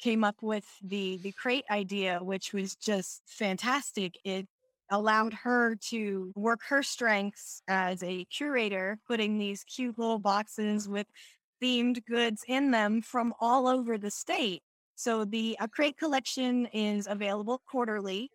came 0.00 0.24
up 0.24 0.36
with 0.42 0.66
the 0.82 1.18
the 1.18 1.32
crate 1.32 1.64
idea, 1.70 2.18
which 2.22 2.52
was 2.52 2.76
just 2.76 3.22
fantastic. 3.26 4.18
It 4.24 4.46
allowed 4.90 5.32
her 5.34 5.76
to 5.76 6.32
work 6.34 6.60
her 6.68 6.82
strengths 6.82 7.62
as 7.68 8.02
a 8.02 8.24
curator, 8.26 8.98
putting 9.06 9.38
these 9.38 9.64
cute 9.64 9.98
little 9.98 10.18
boxes 10.18 10.88
with 10.88 11.06
themed 11.62 12.04
goods 12.06 12.44
in 12.48 12.70
them 12.70 13.02
from 13.02 13.34
all 13.40 13.68
over 13.68 13.98
the 13.98 14.10
state. 14.10 14.62
So 14.96 15.24
the 15.24 15.56
a 15.60 15.68
crate 15.68 15.96
collection 15.96 16.66
is 16.66 17.06
available 17.06 17.62
quarterly, 17.66 18.30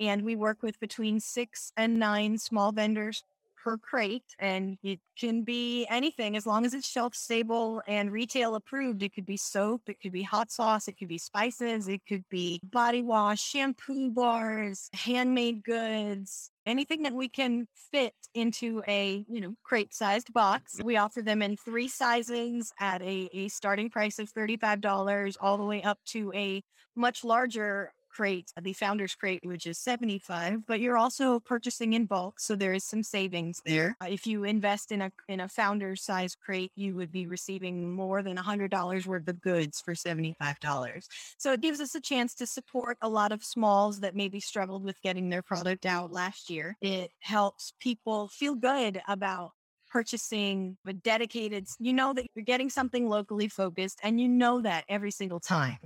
and 0.00 0.22
we 0.22 0.36
work 0.36 0.62
with 0.62 0.80
between 0.80 1.20
six 1.20 1.72
and 1.76 1.98
nine 1.98 2.38
small 2.38 2.72
vendors 2.72 3.22
per 3.62 3.76
crate 3.76 4.34
and 4.38 4.78
it 4.82 5.00
can 5.18 5.42
be 5.42 5.86
anything 5.86 6.36
as 6.36 6.46
long 6.46 6.64
as 6.64 6.74
it's 6.74 6.88
shelf 6.88 7.14
stable 7.14 7.82
and 7.86 8.12
retail 8.12 8.54
approved. 8.54 9.02
It 9.02 9.14
could 9.14 9.26
be 9.26 9.36
soap, 9.36 9.82
it 9.86 10.00
could 10.00 10.12
be 10.12 10.22
hot 10.22 10.50
sauce, 10.50 10.88
it 10.88 10.98
could 10.98 11.08
be 11.08 11.18
spices, 11.18 11.88
it 11.88 12.02
could 12.08 12.24
be 12.30 12.60
body 12.62 13.02
wash, 13.02 13.42
shampoo 13.42 14.10
bars, 14.10 14.88
handmade 14.92 15.64
goods, 15.64 16.50
anything 16.66 17.02
that 17.02 17.14
we 17.14 17.28
can 17.28 17.66
fit 17.90 18.14
into 18.34 18.82
a 18.86 19.24
you 19.28 19.40
know 19.40 19.54
crate 19.62 19.94
sized 19.94 20.32
box 20.34 20.78
we 20.84 20.96
offer 20.98 21.22
them 21.22 21.40
in 21.40 21.56
three 21.56 21.88
sizes 21.88 22.72
at 22.78 23.00
a, 23.00 23.28
a 23.32 23.48
starting 23.48 23.88
price 23.88 24.18
of 24.18 24.30
$35 24.32 25.36
all 25.40 25.56
the 25.56 25.64
way 25.64 25.82
up 25.82 25.98
to 26.04 26.30
a 26.34 26.62
much 26.94 27.24
larger 27.24 27.92
crate, 28.18 28.52
the 28.60 28.72
founder's 28.72 29.14
crate, 29.14 29.38
which 29.44 29.64
is 29.64 29.78
75, 29.78 30.66
but 30.66 30.80
you're 30.80 30.98
also 30.98 31.38
purchasing 31.38 31.92
in 31.92 32.04
bulk. 32.04 32.40
So 32.40 32.56
there 32.56 32.72
is 32.72 32.82
some 32.82 33.04
savings 33.04 33.62
there. 33.64 33.96
Uh, 34.02 34.06
if 34.10 34.26
you 34.26 34.42
invest 34.42 34.90
in 34.90 35.02
a, 35.02 35.12
in 35.28 35.38
a 35.38 35.48
founder's 35.48 36.02
size 36.02 36.34
crate, 36.34 36.72
you 36.74 36.96
would 36.96 37.12
be 37.12 37.28
receiving 37.28 37.94
more 37.94 38.24
than 38.24 38.36
$100 38.36 39.06
worth 39.06 39.28
of 39.28 39.40
goods 39.40 39.80
for 39.80 39.94
$75. 39.94 41.04
So 41.38 41.52
it 41.52 41.60
gives 41.60 41.80
us 41.80 41.94
a 41.94 42.00
chance 42.00 42.34
to 42.34 42.46
support 42.48 42.98
a 43.02 43.08
lot 43.08 43.30
of 43.30 43.44
smalls 43.44 44.00
that 44.00 44.16
maybe 44.16 44.40
struggled 44.40 44.82
with 44.82 45.00
getting 45.00 45.28
their 45.28 45.42
product 45.42 45.86
out 45.86 46.10
last 46.10 46.50
year. 46.50 46.76
It 46.80 47.12
helps 47.20 47.72
people 47.78 48.26
feel 48.26 48.56
good 48.56 49.00
about 49.06 49.52
purchasing 49.92 50.76
a 50.86 50.92
dedicated 50.92 51.66
you 51.78 51.94
know 51.94 52.12
that 52.12 52.26
you're 52.34 52.44
getting 52.44 52.68
something 52.68 53.08
locally 53.08 53.48
focused 53.48 53.98
and 54.02 54.20
you 54.20 54.28
know 54.28 54.60
that 54.60 54.84
every 54.86 55.10
single 55.10 55.40
time 55.40 55.78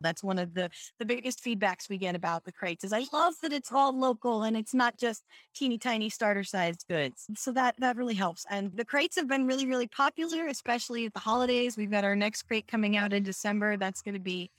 that's 0.00 0.22
one 0.22 0.38
of 0.38 0.54
the 0.54 0.70
the 0.98 1.04
biggest 1.04 1.44
feedbacks 1.44 1.88
we 1.88 1.98
get 1.98 2.14
about 2.14 2.44
the 2.44 2.52
crates 2.52 2.84
is 2.84 2.92
I 2.92 3.04
love 3.12 3.34
that 3.42 3.52
it's 3.52 3.72
all 3.72 3.98
local 3.98 4.42
and 4.42 4.56
it's 4.56 4.74
not 4.74 4.96
just 4.98 5.24
teeny 5.54 5.78
tiny 5.78 6.08
starter 6.08 6.44
sized 6.44 6.84
goods. 6.88 7.26
So 7.36 7.52
that 7.52 7.74
that 7.78 7.96
really 7.96 8.14
helps. 8.14 8.44
And 8.50 8.72
the 8.74 8.84
crates 8.84 9.16
have 9.16 9.28
been 9.28 9.46
really 9.46 9.66
really 9.66 9.88
popular, 9.88 10.46
especially 10.46 11.06
at 11.06 11.14
the 11.14 11.20
holidays. 11.20 11.76
We've 11.76 11.90
got 11.90 12.04
our 12.04 12.16
next 12.16 12.42
crate 12.42 12.68
coming 12.68 12.96
out 12.96 13.12
in 13.12 13.22
December. 13.22 13.76
That's 13.76 14.02
going 14.02 14.14
to 14.14 14.20
be 14.20 14.50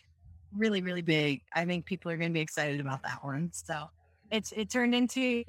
really 0.56 0.82
really 0.82 1.02
big. 1.02 1.42
I 1.54 1.66
think 1.66 1.86
people 1.86 2.12
are 2.12 2.18
going 2.18 2.32
to 2.32 2.34
be 2.34 2.42
excited 2.42 2.80
about 2.80 3.04
that 3.04 3.24
one. 3.24 3.50
So 3.54 3.90
it's 4.32 4.52
it 4.52 4.70
turned 4.70 4.96
into 4.96 5.44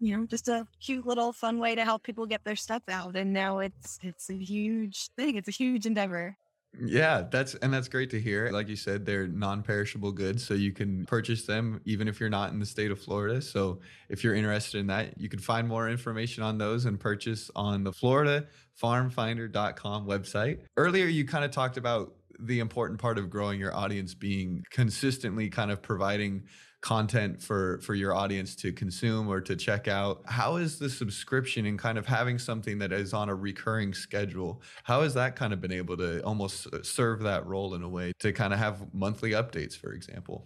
you 0.00 0.16
know 0.16 0.26
just 0.26 0.48
a 0.48 0.66
cute 0.80 1.06
little 1.06 1.32
fun 1.32 1.58
way 1.58 1.74
to 1.74 1.84
help 1.84 2.02
people 2.02 2.26
get 2.26 2.42
their 2.44 2.56
stuff 2.56 2.82
out 2.88 3.16
and 3.16 3.32
now 3.32 3.60
it's 3.60 4.00
it's 4.02 4.28
a 4.30 4.34
huge 4.34 5.08
thing 5.16 5.36
it's 5.36 5.48
a 5.48 5.52
huge 5.52 5.86
endeavor 5.86 6.36
yeah, 6.80 7.24
that's 7.30 7.54
and 7.56 7.70
that's 7.72 7.88
great 7.88 8.10
to 8.10 8.20
hear. 8.20 8.50
Like 8.50 8.68
you 8.68 8.76
said, 8.76 9.04
they're 9.04 9.28
non-perishable 9.28 10.12
goods, 10.12 10.42
so 10.44 10.54
you 10.54 10.72
can 10.72 11.04
purchase 11.04 11.44
them 11.44 11.82
even 11.84 12.08
if 12.08 12.18
you're 12.18 12.30
not 12.30 12.52
in 12.52 12.58
the 12.58 12.66
state 12.66 12.90
of 12.90 12.98
Florida. 12.98 13.42
So 13.42 13.80
if 14.08 14.24
you're 14.24 14.34
interested 14.34 14.78
in 14.78 14.86
that, 14.86 15.20
you 15.20 15.28
can 15.28 15.38
find 15.38 15.68
more 15.68 15.90
information 15.90 16.42
on 16.42 16.56
those 16.56 16.86
and 16.86 16.98
purchase 16.98 17.50
on 17.54 17.84
the 17.84 17.92
FloridaFarmFinder.com 17.92 20.06
website. 20.06 20.60
Earlier, 20.76 21.06
you 21.06 21.26
kind 21.26 21.44
of 21.44 21.50
talked 21.50 21.76
about 21.76 22.14
the 22.40 22.60
important 22.60 23.00
part 23.00 23.18
of 23.18 23.28
growing 23.28 23.60
your 23.60 23.76
audience 23.76 24.14
being 24.14 24.64
consistently 24.70 25.50
kind 25.50 25.70
of 25.70 25.82
providing 25.82 26.44
content 26.82 27.40
for 27.40 27.78
for 27.78 27.94
your 27.94 28.12
audience 28.12 28.56
to 28.56 28.72
consume 28.72 29.28
or 29.28 29.40
to 29.40 29.54
check 29.54 29.86
out 29.86 30.20
how 30.26 30.56
is 30.56 30.80
the 30.80 30.90
subscription 30.90 31.64
and 31.64 31.78
kind 31.78 31.96
of 31.96 32.04
having 32.04 32.38
something 32.38 32.76
that 32.76 32.92
is 32.92 33.14
on 33.14 33.28
a 33.28 33.34
recurring 33.34 33.94
schedule 33.94 34.60
how 34.82 35.00
has 35.02 35.14
that 35.14 35.36
kind 35.36 35.52
of 35.52 35.60
been 35.60 35.72
able 35.72 35.96
to 35.96 36.20
almost 36.24 36.66
serve 36.84 37.20
that 37.20 37.46
role 37.46 37.74
in 37.74 37.82
a 37.82 37.88
way 37.88 38.12
to 38.18 38.32
kind 38.32 38.52
of 38.52 38.58
have 38.58 38.92
monthly 38.92 39.30
updates 39.30 39.76
for 39.76 39.92
example 39.92 40.44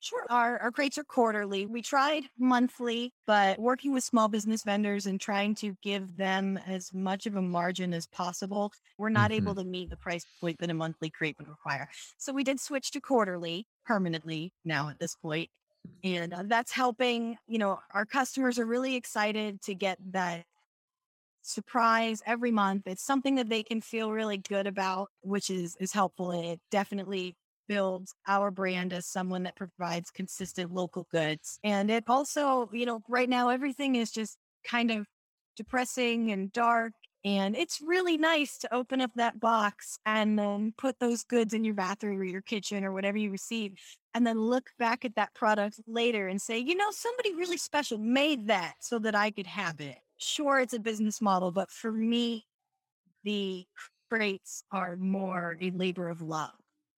Sure. 0.00 0.24
Our, 0.30 0.58
our 0.58 0.70
crates 0.70 0.96
are 0.98 1.04
quarterly. 1.04 1.66
We 1.66 1.82
tried 1.82 2.24
monthly, 2.38 3.12
but 3.26 3.58
working 3.58 3.92
with 3.92 4.04
small 4.04 4.28
business 4.28 4.62
vendors 4.62 5.06
and 5.06 5.20
trying 5.20 5.56
to 5.56 5.76
give 5.82 6.16
them 6.16 6.58
as 6.68 6.94
much 6.94 7.26
of 7.26 7.34
a 7.34 7.42
margin 7.42 7.92
as 7.92 8.06
possible, 8.06 8.72
we're 8.96 9.08
not 9.08 9.32
mm-hmm. 9.32 9.42
able 9.42 9.54
to 9.56 9.64
meet 9.64 9.90
the 9.90 9.96
price 9.96 10.24
point 10.40 10.58
that 10.60 10.70
a 10.70 10.74
monthly 10.74 11.10
crate 11.10 11.36
would 11.38 11.48
require. 11.48 11.88
So 12.16 12.32
we 12.32 12.44
did 12.44 12.60
switch 12.60 12.92
to 12.92 13.00
quarterly 13.00 13.66
permanently 13.88 14.52
now 14.66 14.90
at 14.90 15.00
this 15.00 15.16
point. 15.16 15.48
And 16.04 16.34
uh, 16.34 16.42
that's 16.44 16.72
helping, 16.72 17.38
you 17.48 17.58
know, 17.58 17.80
our 17.92 18.04
customers 18.04 18.58
are 18.58 18.66
really 18.66 18.94
excited 18.94 19.62
to 19.62 19.74
get 19.74 19.98
that 20.12 20.44
surprise 21.40 22.22
every 22.26 22.50
month. 22.50 22.82
It's 22.86 23.02
something 23.02 23.36
that 23.36 23.48
they 23.48 23.62
can 23.62 23.80
feel 23.80 24.12
really 24.12 24.36
good 24.36 24.66
about, 24.66 25.08
which 25.22 25.48
is 25.48 25.76
is 25.80 25.92
helpful. 25.92 26.30
It 26.32 26.60
definitely 26.70 27.34
builds 27.66 28.14
our 28.26 28.50
brand 28.50 28.92
as 28.92 29.06
someone 29.06 29.44
that 29.44 29.56
provides 29.56 30.10
consistent 30.10 30.72
local 30.72 31.06
goods. 31.10 31.58
And 31.64 31.90
it 31.90 32.04
also, 32.08 32.68
you 32.72 32.84
know, 32.86 33.00
right 33.08 33.28
now 33.28 33.48
everything 33.48 33.96
is 33.96 34.10
just 34.10 34.36
kind 34.64 34.90
of 34.90 35.06
depressing 35.56 36.30
and 36.30 36.52
dark. 36.52 36.92
And 37.24 37.56
it's 37.56 37.80
really 37.80 38.16
nice 38.16 38.58
to 38.58 38.72
open 38.72 39.00
up 39.00 39.10
that 39.16 39.40
box 39.40 39.98
and 40.06 40.38
then 40.38 40.72
put 40.78 41.00
those 41.00 41.24
goods 41.24 41.52
in 41.52 41.64
your 41.64 41.74
bathroom 41.74 42.20
or 42.20 42.24
your 42.24 42.42
kitchen 42.42 42.84
or 42.84 42.92
whatever 42.92 43.18
you 43.18 43.30
receive, 43.30 43.74
and 44.14 44.26
then 44.26 44.40
look 44.40 44.70
back 44.78 45.04
at 45.04 45.16
that 45.16 45.34
product 45.34 45.80
later 45.86 46.28
and 46.28 46.40
say, 46.40 46.58
you 46.58 46.76
know, 46.76 46.90
somebody 46.90 47.34
really 47.34 47.56
special 47.56 47.98
made 47.98 48.46
that 48.46 48.74
so 48.80 48.98
that 49.00 49.14
I 49.16 49.30
could 49.32 49.48
have 49.48 49.80
it. 49.80 49.98
Sure, 50.16 50.60
it's 50.60 50.74
a 50.74 50.78
business 50.78 51.20
model, 51.20 51.50
but 51.50 51.70
for 51.70 51.90
me, 51.90 52.46
the 53.24 53.66
crates 54.10 54.62
are 54.70 54.96
more 54.96 55.56
a 55.60 55.70
labor 55.72 56.08
of 56.08 56.22
love. 56.22 56.50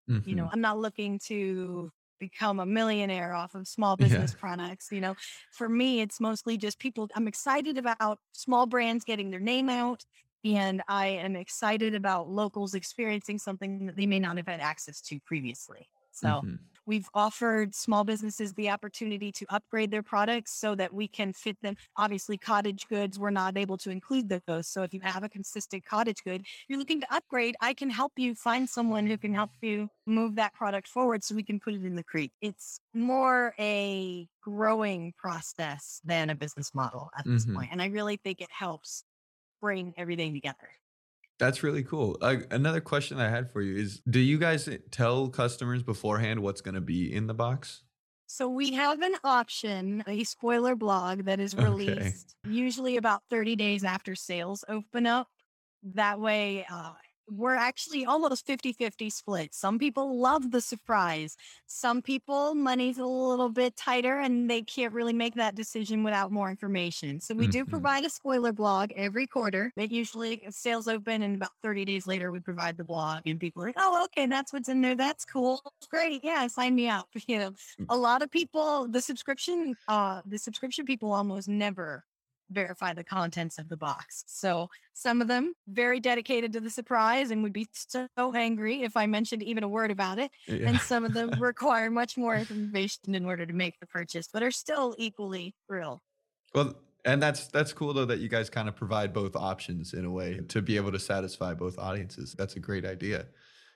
Mm-hmm. 0.09 0.29
You 0.29 0.37
know, 0.37 0.45
mm-hmm. 0.45 0.55
I'm 0.55 0.61
not 0.61 0.79
looking 0.79 1.19
to 1.27 1.91
become 2.21 2.61
a 2.61 2.67
millionaire 2.67 3.35
off 3.35 3.57
of 3.57 3.67
small 3.67 3.97
business 3.97 4.33
yeah. 4.33 4.41
products. 4.41 4.89
You 4.93 5.01
know, 5.01 5.17
for 5.51 5.69
me, 5.69 6.01
it's 6.01 6.21
mostly 6.21 6.57
just 6.57 6.79
people. 6.79 7.09
I'm 7.17 7.27
excited 7.27 7.79
about 7.79 8.19
small 8.33 8.67
brands 8.67 9.05
getting 9.05 9.31
their 9.31 9.41
name 9.41 9.69
out. 9.69 10.05
And 10.45 10.83
I 10.89 11.09
am 11.09 11.37
excited 11.37 11.95
about 11.95 12.31
locals 12.31 12.75
experiencing 12.75 13.39
something 13.39 13.87
that 13.87 13.97
they 13.97 14.07
may 14.07 14.19
not 14.19 14.37
have 14.37 14.47
had 14.47 14.61
access 14.61 15.01
to 15.03 15.19
previously. 15.27 15.89
So 16.13 16.29
mm-hmm. 16.29 16.55
We've 16.87 17.09
offered 17.15 17.75
small 17.75 18.05
businesses 18.05 18.55
the 18.55 18.71
opportunity 18.71 19.33
to 19.33 19.47
upgrade 19.49 19.91
their 19.91 20.03
products 20.03 20.59
so 20.59 20.75
that 20.75 20.93
we 20.93 21.09
can 21.09 21.33
fit 21.33 21.57
them. 21.63 21.77
Obviously, 21.97 22.39
cottage 22.39 22.87
goods, 22.89 23.19
we're 23.19 23.31
not 23.31 23.57
able 23.57 23.79
to 23.79 23.91
include 23.91 24.29
those. 24.47 24.69
So 24.69 24.83
if 24.83 24.93
you 24.93 25.01
have 25.03 25.23
a 25.23 25.29
consistent 25.29 25.85
cottage 25.85 26.23
good, 26.25 26.45
you're 26.69 26.79
looking 26.79 27.01
to 27.01 27.15
upgrade, 27.15 27.57
I 27.61 27.75
can 27.75 27.91
help 27.91 28.13
you 28.17 28.35
find 28.35 28.69
someone 28.69 29.07
who 29.07 29.19
can 29.19 29.35
help 29.35 29.51
you 29.61 29.89
move 30.07 30.37
that 30.37 30.55
product 30.55 30.89
forward 30.89 31.23
so 31.23 31.35
we 31.35 31.43
can 31.43 31.61
put 31.61 31.75
it 31.75 31.85
in 31.85 31.95
the 31.95 32.05
creek. 32.05 32.33
It's 32.41 32.81
more 32.95 33.55
a 33.59 34.27
growing 34.43 35.13
process 35.17 36.01
than 36.05 36.31
a 36.31 36.35
business 36.35 36.75
model 36.75 37.11
at 37.17 37.25
this 37.25 37.45
mm-hmm. 37.45 37.57
point. 37.57 37.69
And 37.73 37.81
I 37.81 37.87
really 37.87 38.17
think 38.17 38.41
it 38.41 38.51
helps 38.51 39.05
bring 39.61 39.95
everything 39.97 40.33
together. 40.33 40.69
That's 41.41 41.63
really 41.63 41.83
cool. 41.83 42.19
Uh, 42.21 42.37
another 42.51 42.81
question 42.81 43.19
I 43.19 43.29
had 43.29 43.51
for 43.51 43.63
you 43.63 43.77
is 43.77 44.01
Do 44.09 44.21
you 44.21 44.39
guys 44.39 44.69
tell 44.91 45.29
customers 45.29 45.83
beforehand 45.83 46.41
what's 46.41 46.61
going 46.61 46.75
to 46.75 46.81
be 46.81 47.13
in 47.13 47.27
the 47.27 47.35
box? 47.35 47.83
So 48.27 48.49
we 48.49 48.75
have 48.75 49.01
an 49.03 49.17
option, 49.25 50.05
a 50.07 50.23
spoiler 50.23 50.77
blog 50.77 51.25
that 51.25 51.41
is 51.41 51.57
released 51.57 52.37
okay. 52.47 52.55
usually 52.55 52.97
about 52.97 53.23
30 53.29 53.57
days 53.57 53.83
after 53.83 54.15
sales 54.15 54.65
open 54.69 55.07
up. 55.07 55.27
That 55.83 56.21
way, 56.21 56.65
uh, 56.71 56.93
we're 57.31 57.55
actually 57.55 58.05
almost 58.05 58.47
50 58.47 58.73
50 58.73 59.11
split. 59.11 59.55
Some 59.55 59.79
people 59.79 60.19
love 60.19 60.51
the 60.51 60.61
surprise. 60.61 61.37
Some 61.67 62.03
people, 62.03 62.55
money's 62.55 62.99
a 62.99 63.05
little 63.05 63.49
bit 63.49 63.77
tighter 63.77 64.19
and 64.21 64.51
they 64.51 64.63
can't 64.63 64.93
really 64.93 65.13
make 65.13 65.35
that 65.35 65.55
decision 65.55 66.03
without 66.03 66.33
more 66.33 66.51
information. 66.51 67.21
So 67.21 67.35
we 67.35 67.45
mm-hmm. 67.45 67.51
do 67.51 67.65
provide 67.65 68.05
a 68.05 68.11
spoiler 68.11 68.53
blog 68.53 68.91
every 68.97 69.27
quarter. 69.27 69.73
It 69.77 69.91
usually 69.91 70.43
sales 70.51 70.89
open 70.89 71.23
and 71.23 71.37
about 71.37 71.51
30 71.63 71.85
days 71.85 72.07
later, 72.07 72.31
we 72.33 72.41
provide 72.41 72.77
the 72.77 72.85
blog 72.85 73.27
and 73.27 73.39
people 73.39 73.63
are 73.63 73.67
like, 73.67 73.77
oh, 73.79 74.05
okay, 74.05 74.27
that's 74.27 74.53
what's 74.53 74.69
in 74.69 74.81
there. 74.81 74.97
That's 74.97 75.25
cool. 75.25 75.61
Great. 75.91 76.21
Yeah, 76.25 76.47
sign 76.47 76.75
me 76.75 76.89
up. 76.89 77.09
You 77.31 77.39
know, 77.39 77.51
mm. 77.51 77.87
a 77.91 77.97
lot 77.97 78.23
of 78.23 78.31
people, 78.31 78.89
the 78.89 79.01
subscription, 79.01 79.77
uh, 79.87 80.21
the 80.27 80.39
subscription 80.39 80.85
people 80.85 81.13
almost 81.13 81.49
never 81.49 82.03
verify 82.51 82.93
the 82.93 83.05
contents 83.05 83.59
of 83.59 83.69
the 83.69 83.77
box. 83.77 84.25
So 84.27 84.69
some 84.93 85.23
of 85.23 85.29
them 85.29 85.55
very 85.69 86.01
dedicated 86.01 86.53
to 86.53 86.61
the 86.61 86.71
surprise 86.71 87.31
and 87.31 87.43
would 87.43 87.53
be 87.53 87.69
so 87.73 88.09
angry 88.17 88.83
if 88.83 88.97
I 88.97 89.07
mentioned 89.07 89.43
even 89.43 89.65
a 89.65 89.69
word 89.69 89.91
about 89.91 90.19
it. 90.19 90.31
Yeah. 90.47 90.69
And 90.69 90.81
some 90.81 91.05
of 91.05 91.15
them 91.15 91.31
require 91.41 91.91
much 91.91 92.17
more 92.17 92.37
information 92.37 93.15
in 93.15 93.25
order 93.25 93.47
to 93.47 93.53
make 93.53 93.79
the 93.81 93.87
purchase, 93.87 94.29
but 94.33 94.43
are 94.43 94.51
still 94.51 94.95
equally 94.99 95.55
real. 95.69 96.03
Well, 96.55 96.75
and 97.05 97.23
that's 97.23 97.47
that's 97.47 97.73
cool 97.73 97.95
though 97.95 98.05
that 98.05 98.19
you 98.19 98.29
guys 98.29 98.51
kind 98.51 98.69
of 98.69 98.77
provide 98.77 99.13
both 99.15 99.35
options 99.35 99.95
in 99.95 100.05
a 100.05 100.11
way 100.11 100.41
to 100.49 100.61
be 100.61 100.77
able 100.77 100.93
to 100.93 100.99
satisfy 100.99 101.55
both 101.55 101.79
audiences. 101.79 102.35
That's 102.37 102.57
a 102.57 102.61
great 102.61 102.85
idea. 102.85 103.27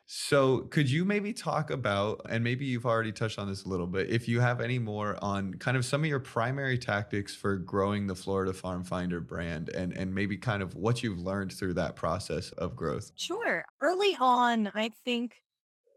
So, 0.07 0.61
could 0.71 0.91
you 0.91 1.05
maybe 1.05 1.33
talk 1.33 1.71
about, 1.71 2.21
and 2.29 2.45
maybe 2.45 2.67
you've 2.67 2.85
already 2.85 3.11
touched 3.11 3.39
on 3.39 3.49
this 3.49 3.65
a 3.65 3.69
little 3.69 3.87
bit, 3.87 4.11
if 4.11 4.29
you 4.29 4.39
have 4.39 4.61
any 4.61 4.79
more 4.79 5.17
on 5.23 5.55
kind 5.55 5.79
of 5.79 5.85
some 5.85 6.03
of 6.03 6.07
your 6.07 6.21
primary 6.21 6.77
tactics 6.77 7.35
for 7.35 7.57
growing 7.57 8.07
the 8.07 8.15
Florida 8.15 8.53
Farm 8.53 8.85
Finder 8.85 9.21
brand 9.21 9.71
and, 9.71 9.95
and 9.95 10.15
maybe 10.15 10.37
kind 10.37 10.63
of 10.63 10.75
what 10.75 11.03
you've 11.03 11.19
learned 11.19 11.53
through 11.53 11.75
that 11.75 11.97
process 11.97 12.51
of 12.53 12.77
growth? 12.77 13.13
Sure. 13.17 13.65
Early 13.81 14.15
on, 14.21 14.71
I 14.75 14.91
think 15.07 15.37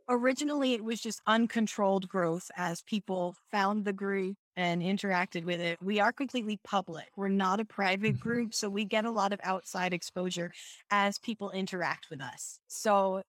originally 0.09 0.73
it 0.73 0.83
was 0.83 1.01
just 1.01 1.21
uncontrolled 1.27 2.07
growth 2.07 2.49
as 2.55 2.81
people 2.83 3.35
found 3.51 3.83
the 3.83 3.91
group 3.91 4.37
and 4.55 4.81
interacted 4.81 5.43
with 5.43 5.59
it. 5.59 5.77
We 5.81 5.99
are 5.99 6.13
completely 6.13 6.59
public. 6.63 7.07
We're 7.17 7.27
not 7.27 7.59
a 7.59 7.65
private 7.65 8.13
mm-hmm. 8.13 8.29
group, 8.29 8.53
so 8.53 8.69
we 8.69 8.85
get 8.85 9.03
a 9.03 9.11
lot 9.11 9.33
of 9.33 9.41
outside 9.43 9.93
exposure 9.93 10.53
as 10.91 11.19
people 11.19 11.51
interact 11.51 12.07
with 12.09 12.21
us. 12.21 12.59
So 12.67 13.21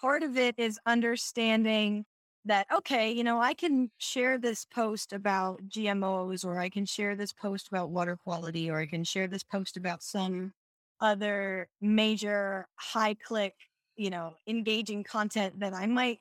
part 0.00 0.22
of 0.22 0.36
it 0.36 0.54
is 0.58 0.78
understanding 0.86 2.04
that 2.44 2.66
okay 2.72 3.10
you 3.10 3.24
know 3.24 3.40
i 3.40 3.52
can 3.52 3.90
share 3.98 4.38
this 4.38 4.64
post 4.64 5.12
about 5.12 5.60
gmos 5.68 6.44
or 6.44 6.58
i 6.58 6.68
can 6.68 6.86
share 6.86 7.16
this 7.16 7.32
post 7.32 7.68
about 7.68 7.90
water 7.90 8.16
quality 8.24 8.70
or 8.70 8.78
i 8.78 8.86
can 8.86 9.04
share 9.04 9.26
this 9.26 9.42
post 9.42 9.76
about 9.76 10.02
some 10.02 10.52
other 11.00 11.68
major 11.80 12.66
high 12.76 13.14
click 13.14 13.54
you 13.96 14.10
know 14.10 14.34
engaging 14.46 15.02
content 15.02 15.58
that 15.58 15.74
i 15.74 15.86
might 15.86 16.18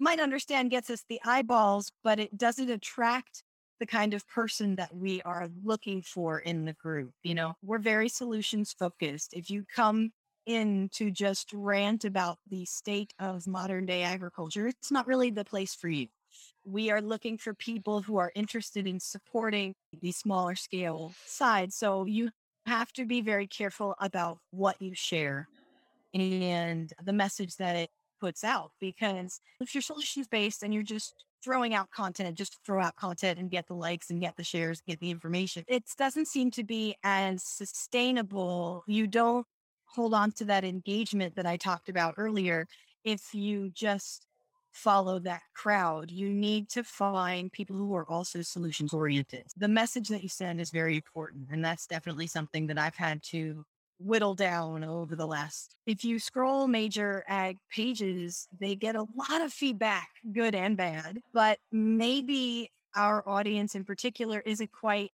might 0.00 0.20
understand 0.20 0.70
gets 0.70 0.90
us 0.90 1.04
the 1.08 1.20
eyeballs 1.24 1.92
but 2.02 2.18
it 2.18 2.36
doesn't 2.36 2.70
attract 2.70 3.42
the 3.80 3.86
kind 3.86 4.12
of 4.14 4.26
person 4.26 4.74
that 4.76 4.94
we 4.94 5.22
are 5.22 5.48
looking 5.62 6.02
for 6.02 6.38
in 6.40 6.64
the 6.64 6.72
group 6.72 7.10
you 7.22 7.34
know? 7.34 7.54
We're 7.62 7.78
very 7.78 8.08
solutions 8.08 8.74
focused. 8.76 9.34
If 9.34 9.50
you 9.50 9.64
come 9.74 10.12
in 10.48 10.88
to 10.94 11.10
just 11.10 11.52
rant 11.52 12.04
about 12.04 12.38
the 12.48 12.64
state 12.64 13.12
of 13.20 13.46
modern 13.46 13.86
day 13.86 14.02
agriculture, 14.02 14.66
it's 14.66 14.90
not 14.90 15.06
really 15.06 15.30
the 15.30 15.44
place 15.44 15.74
for 15.74 15.88
you. 15.88 16.08
We 16.64 16.90
are 16.90 17.00
looking 17.00 17.38
for 17.38 17.54
people 17.54 18.02
who 18.02 18.16
are 18.16 18.32
interested 18.34 18.86
in 18.86 18.98
supporting 18.98 19.74
the 20.00 20.12
smaller 20.12 20.56
scale 20.56 21.12
side. 21.24 21.72
So 21.72 22.04
you 22.06 22.30
have 22.66 22.92
to 22.94 23.04
be 23.06 23.20
very 23.20 23.46
careful 23.46 23.94
about 24.00 24.38
what 24.50 24.80
you 24.80 24.94
share 24.94 25.48
and 26.14 26.92
the 27.02 27.12
message 27.12 27.56
that 27.56 27.76
it 27.76 27.90
puts 28.20 28.44
out. 28.44 28.72
Because 28.80 29.40
if 29.60 29.74
you're 29.74 29.82
solutions 29.82 30.28
based 30.28 30.62
and 30.62 30.72
you're 30.74 30.82
just 30.82 31.14
throwing 31.42 31.74
out 31.74 31.90
content, 31.90 32.36
just 32.36 32.58
throw 32.66 32.82
out 32.82 32.96
content 32.96 33.38
and 33.38 33.50
get 33.50 33.66
the 33.68 33.74
likes 33.74 34.10
and 34.10 34.20
get 34.20 34.36
the 34.36 34.44
shares, 34.44 34.82
get 34.86 35.00
the 35.00 35.10
information, 35.10 35.64
it 35.68 35.84
doesn't 35.96 36.26
seem 36.26 36.50
to 36.52 36.64
be 36.64 36.96
as 37.04 37.42
sustainable. 37.42 38.82
You 38.86 39.06
don't 39.06 39.46
hold 39.94 40.14
on 40.14 40.32
to 40.32 40.44
that 40.46 40.64
engagement 40.64 41.36
that 41.36 41.46
I 41.46 41.56
talked 41.56 41.88
about 41.88 42.14
earlier 42.16 42.66
if 43.04 43.34
you 43.34 43.70
just 43.70 44.26
follow 44.72 45.18
that 45.20 45.42
crowd. 45.54 46.10
You 46.10 46.28
need 46.28 46.68
to 46.70 46.84
find 46.84 47.50
people 47.50 47.76
who 47.76 47.94
are 47.94 48.08
also 48.08 48.42
solutions 48.42 48.92
oriented. 48.92 49.44
The 49.56 49.68
message 49.68 50.08
that 50.08 50.22
you 50.22 50.28
send 50.28 50.60
is 50.60 50.70
very 50.70 50.96
important. 50.96 51.48
And 51.50 51.64
that's 51.64 51.86
definitely 51.86 52.26
something 52.26 52.66
that 52.68 52.78
I've 52.78 52.96
had 52.96 53.22
to 53.24 53.64
whittle 53.98 54.34
down 54.34 54.84
over 54.84 55.16
the 55.16 55.26
last. 55.26 55.74
If 55.86 56.04
you 56.04 56.18
scroll 56.18 56.68
major 56.68 57.24
ag 57.26 57.58
pages, 57.74 58.46
they 58.60 58.76
get 58.76 58.94
a 58.94 59.06
lot 59.16 59.42
of 59.42 59.52
feedback, 59.52 60.08
good 60.32 60.54
and 60.54 60.76
bad, 60.76 61.18
but 61.32 61.58
maybe 61.72 62.70
our 62.94 63.28
audience 63.28 63.74
in 63.74 63.84
particular 63.84 64.40
isn't 64.46 64.70
quite 64.70 65.10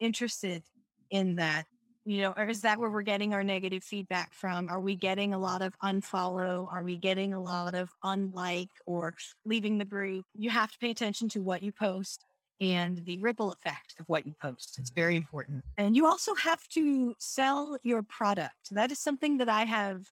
interested 0.00 0.62
in 1.10 1.36
that 1.36 1.64
you 2.06 2.22
know, 2.22 2.32
or 2.36 2.44
is 2.44 2.60
that 2.60 2.78
where 2.78 2.88
we're 2.88 3.02
getting 3.02 3.34
our 3.34 3.42
negative 3.42 3.82
feedback 3.82 4.32
from? 4.32 4.68
Are 4.68 4.80
we 4.80 4.94
getting 4.94 5.34
a 5.34 5.38
lot 5.38 5.60
of 5.60 5.74
unfollow? 5.82 6.72
Are 6.72 6.84
we 6.84 6.96
getting 6.96 7.34
a 7.34 7.42
lot 7.42 7.74
of 7.74 7.90
unlike 8.04 8.70
or 8.86 9.14
leaving 9.44 9.76
the 9.76 9.84
group? 9.84 10.24
You 10.34 10.50
have 10.50 10.70
to 10.70 10.78
pay 10.78 10.90
attention 10.90 11.28
to 11.30 11.42
what 11.42 11.64
you 11.64 11.72
post 11.72 12.24
and 12.60 13.04
the 13.04 13.18
ripple 13.18 13.50
effect 13.50 13.96
of 13.98 14.08
what 14.08 14.24
you 14.24 14.34
post. 14.40 14.76
It's 14.78 14.90
very 14.90 15.16
important. 15.16 15.64
And 15.78 15.96
you 15.96 16.06
also 16.06 16.36
have 16.36 16.66
to 16.68 17.14
sell 17.18 17.76
your 17.82 18.04
product. 18.04 18.70
That 18.70 18.92
is 18.92 19.00
something 19.00 19.38
that 19.38 19.48
I 19.48 19.64
have 19.64 20.06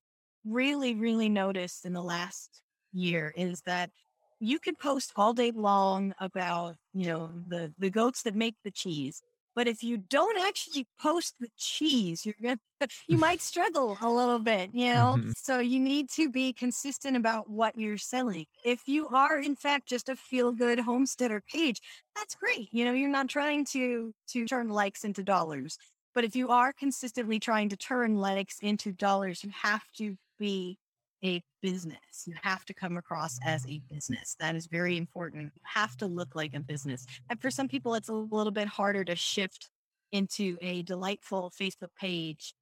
really, 0.45 0.97
really 0.97 1.29
noticed 1.29 1.87
in 1.87 1.93
the 1.93 2.03
last 2.03 2.61
year 2.93 3.33
is 3.37 3.63
that 3.67 3.91
you 4.41 4.59
could 4.59 4.81
post 4.81 5.13
all 5.15 5.33
day 5.33 5.53
long 5.53 6.13
about, 6.19 6.75
you 6.93 7.07
know, 7.07 7.31
the 7.47 7.73
the 7.79 7.89
goats 7.89 8.23
that 8.25 8.35
make 8.35 8.57
the 8.65 8.71
cheese 8.73 9.23
but 9.55 9.69
if 9.69 9.83
you 9.83 9.97
don't 9.97 10.38
actually 10.38 10.87
post 11.01 11.35
the 11.40 11.49
cheese, 11.57 12.25
you're 12.27 12.35
gonna 12.43 12.59
you 13.09 13.17
might 13.17 13.40
struggle 13.40 13.97
a 14.01 14.11
little 14.11 14.38
bit, 14.38 14.71
you 14.73 14.93
know. 14.93 15.17
Mm-hmm. 15.19 15.31
So 15.37 15.59
you 15.59 15.81
need 15.81 16.11
to 16.11 16.29
be 16.29 16.53
consistent 16.53 17.17
about 17.17 17.49
what 17.49 17.79
you're 17.79 17.99
selling. 17.99 18.47
If 18.64 18.87
you 18.87 19.09
are 19.09 19.38
in 19.38 19.57
fact 19.57 19.88
just 19.88 20.09
a 20.09 20.17
feel 20.17 20.53
good 20.53 20.81
homesteader 20.81 21.40
page, 21.40 21.81
that's 22.14 22.35
great. 22.35 22.69
You 22.73 22.85
know, 22.85 22.93
you're 22.93 23.11
not 23.11 23.29
trying 23.29 23.64
to 23.67 24.12
to 24.29 24.47
turn 24.47 24.69
likes 24.69 25.05
into 25.05 25.23
dollars. 25.23 25.79
But 26.14 26.25
if 26.25 26.37
you 26.37 26.49
are 26.49 26.73
consistently 26.73 27.40
trying 27.40 27.71
to 27.71 27.77
turn 27.77 28.17
likes 28.17 28.59
into 28.61 28.93
dollars, 28.93 29.43
you 29.43 29.51
have 29.53 29.83
to 29.97 30.17
be 30.38 30.79
a 31.25 31.43
business. 31.63 32.25
You 32.27 32.35
have 32.43 32.65
to 32.67 32.75
come 32.75 32.97
across 32.97 33.39
as 33.45 33.67
a 33.67 33.81
business. 33.91 34.37
That 34.39 34.55
is 34.55 34.67
very 34.67 34.97
important. 34.97 35.53
You 35.55 35.63
have 35.65 35.97
to 35.99 36.07
look 36.07 36.35
like 36.35 36.55
a 36.55 36.61
business. 36.61 37.07
And 37.31 37.41
for 37.41 37.51
some 37.51 37.69
people, 37.69 37.95
it's 37.95 38.09
a 38.09 38.15
little 38.15 38.53
bit 38.53 38.69
harder 38.69 39.05
to 39.05 39.17
shift 39.17 39.71
into 40.13 40.57
a 40.61 40.83
delightful 40.83 41.53
Facebook 41.61 41.91
page 41.99 42.55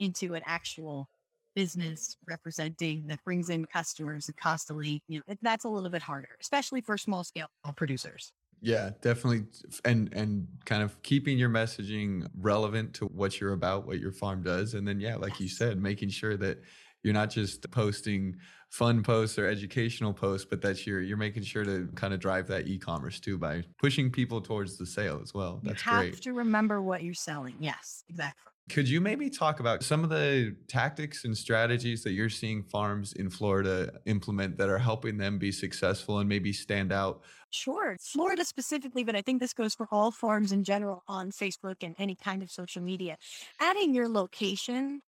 into 0.00 0.34
an 0.34 0.42
actual 0.44 1.08
business 1.54 2.16
representing 2.28 3.06
that 3.06 3.22
brings 3.24 3.48
in 3.48 3.64
customers 3.64 4.28
and 4.28 4.36
constantly, 4.36 5.02
you 5.08 5.18
know, 5.26 5.34
that's 5.42 5.64
a 5.64 5.68
little 5.68 5.88
bit 5.88 6.02
harder, 6.02 6.28
especially 6.40 6.80
for 6.80 6.98
small 6.98 7.24
scale 7.24 7.48
producers. 7.76 8.32
Yeah, 8.62 8.90
definitely 9.02 9.44
and 9.84 10.12
and 10.14 10.48
kind 10.64 10.82
of 10.82 11.00
keeping 11.02 11.38
your 11.38 11.50
messaging 11.50 12.26
relevant 12.38 12.94
to 12.94 13.06
what 13.06 13.40
you're 13.40 13.52
about, 13.52 13.86
what 13.86 14.00
your 14.00 14.12
farm 14.12 14.42
does 14.42 14.74
and 14.74 14.86
then 14.86 15.00
yeah, 15.00 15.16
like 15.16 15.40
you 15.40 15.48
said, 15.48 15.80
making 15.80 16.08
sure 16.08 16.36
that 16.38 16.58
you're 17.06 17.14
not 17.14 17.30
just 17.30 17.70
posting 17.70 18.34
fun 18.68 19.00
posts 19.00 19.38
or 19.38 19.46
educational 19.46 20.12
posts, 20.12 20.44
but 20.50 20.60
that 20.60 20.84
you're 20.84 21.00
you're 21.00 21.16
making 21.16 21.44
sure 21.44 21.64
to 21.64 21.88
kind 21.94 22.12
of 22.12 22.18
drive 22.18 22.48
that 22.48 22.66
e-commerce 22.66 23.20
too 23.20 23.38
by 23.38 23.62
pushing 23.78 24.10
people 24.10 24.40
towards 24.40 24.76
the 24.76 24.84
sale 24.84 25.20
as 25.22 25.32
well. 25.32 25.60
That's 25.62 25.86
you 25.86 25.92
have 25.92 26.00
great. 26.00 26.22
to 26.22 26.32
remember 26.32 26.82
what 26.82 27.04
you're 27.04 27.14
selling. 27.14 27.54
Yes, 27.60 28.02
exactly. 28.08 28.52
Could 28.68 28.88
you 28.88 29.00
maybe 29.00 29.30
talk 29.30 29.60
about 29.60 29.84
some 29.84 30.02
of 30.02 30.10
the 30.10 30.56
tactics 30.66 31.24
and 31.24 31.38
strategies 31.38 32.02
that 32.02 32.10
you're 32.10 32.28
seeing 32.28 32.64
farms 32.64 33.12
in 33.12 33.30
Florida 33.30 34.00
implement 34.06 34.58
that 34.58 34.68
are 34.68 34.78
helping 34.78 35.16
them 35.16 35.38
be 35.38 35.52
successful 35.52 36.18
and 36.18 36.28
maybe 36.28 36.52
stand 36.52 36.92
out? 36.92 37.22
Sure. 37.50 37.96
Florida 38.00 38.44
specifically, 38.44 39.04
but 39.04 39.14
I 39.14 39.22
think 39.22 39.40
this 39.40 39.52
goes 39.52 39.76
for 39.76 39.86
all 39.92 40.10
farms 40.10 40.50
in 40.50 40.64
general 40.64 41.04
on 41.06 41.30
Facebook 41.30 41.76
and 41.82 41.94
any 42.00 42.16
kind 42.16 42.42
of 42.42 42.50
social 42.50 42.82
media. 42.82 43.16
Adding 43.60 43.94
your 43.94 44.08
location 44.08 45.02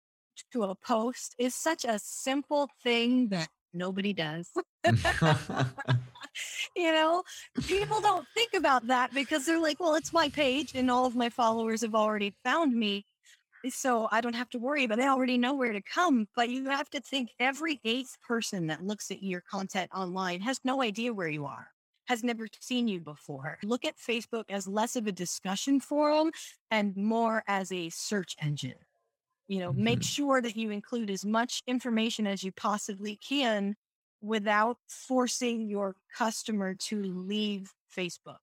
to 0.53 0.64
a 0.64 0.75
post 0.75 1.35
is 1.38 1.55
such 1.55 1.85
a 1.85 1.99
simple 1.99 2.68
thing 2.83 3.29
that 3.29 3.49
nobody 3.73 4.12
does. 4.12 4.51
you 6.77 6.92
know, 6.92 7.23
people 7.66 8.01
don't 8.01 8.27
think 8.35 8.55
about 8.55 8.87
that 8.87 9.12
because 9.14 9.47
they're 9.47 9.59
like, 9.59 9.81
well, 9.81 9.94
it's 9.94 10.12
my 10.12 10.29
page 10.29 10.73
and 10.75 10.90
all 10.90 11.07
of 11.07 11.16
my 11.16 11.29
followers 11.29 11.83
have 11.83 11.94
already 11.94 12.35
found 12.44 12.75
me. 12.75 13.05
so 13.68 14.09
I 14.11 14.20
don't 14.20 14.35
have 14.35 14.51
to 14.51 14.59
worry, 14.59 14.87
but 14.87 14.99
they 14.99 15.07
already 15.07 15.38
know 15.38 15.55
where 15.55 15.73
to 15.73 15.83
come. 15.83 16.27
But 16.37 16.49
you 16.51 16.68
have 16.70 16.90
to 16.90 17.01
think 17.01 17.31
every 17.38 17.81
eighth 17.85 18.16
person 18.27 18.66
that 18.68 18.85
looks 18.85 19.11
at 19.11 19.23
your 19.23 19.42
content 19.51 19.90
online 19.94 20.40
has 20.42 20.61
no 20.64 20.83
idea 20.83 21.14
where 21.14 21.29
you 21.29 21.47
are, 21.47 21.68
has 22.07 22.23
never 22.23 22.47
seen 22.61 22.88
you 22.88 23.01
before. 23.01 23.59
Look 23.62 23.85
at 23.85 23.97
Facebook 23.97 24.44
as 24.51 24.66
less 24.66 24.97
of 24.97 25.07
a 25.07 25.12
discussion 25.12 25.81
forum 25.81 26.31
and 26.70 26.97
more 26.97 27.42
as 27.47 27.73
a 27.73 27.90
search 27.90 28.37
engine. 28.40 28.75
You 29.48 29.61
know, 29.61 29.72
mm-hmm. 29.72 29.85
make 29.85 30.02
sure 30.02 30.40
that 30.40 30.57
you 30.57 30.70
include 30.70 31.11
as 31.11 31.24
much 31.24 31.62
information 31.66 32.26
as 32.26 32.42
you 32.42 32.52
possibly 32.52 33.16
can 33.16 33.74
without 34.22 34.78
forcing 34.88 35.68
your 35.68 35.96
customer 36.16 36.74
to 36.74 37.02
leave 37.02 37.72
Facebook 37.96 38.38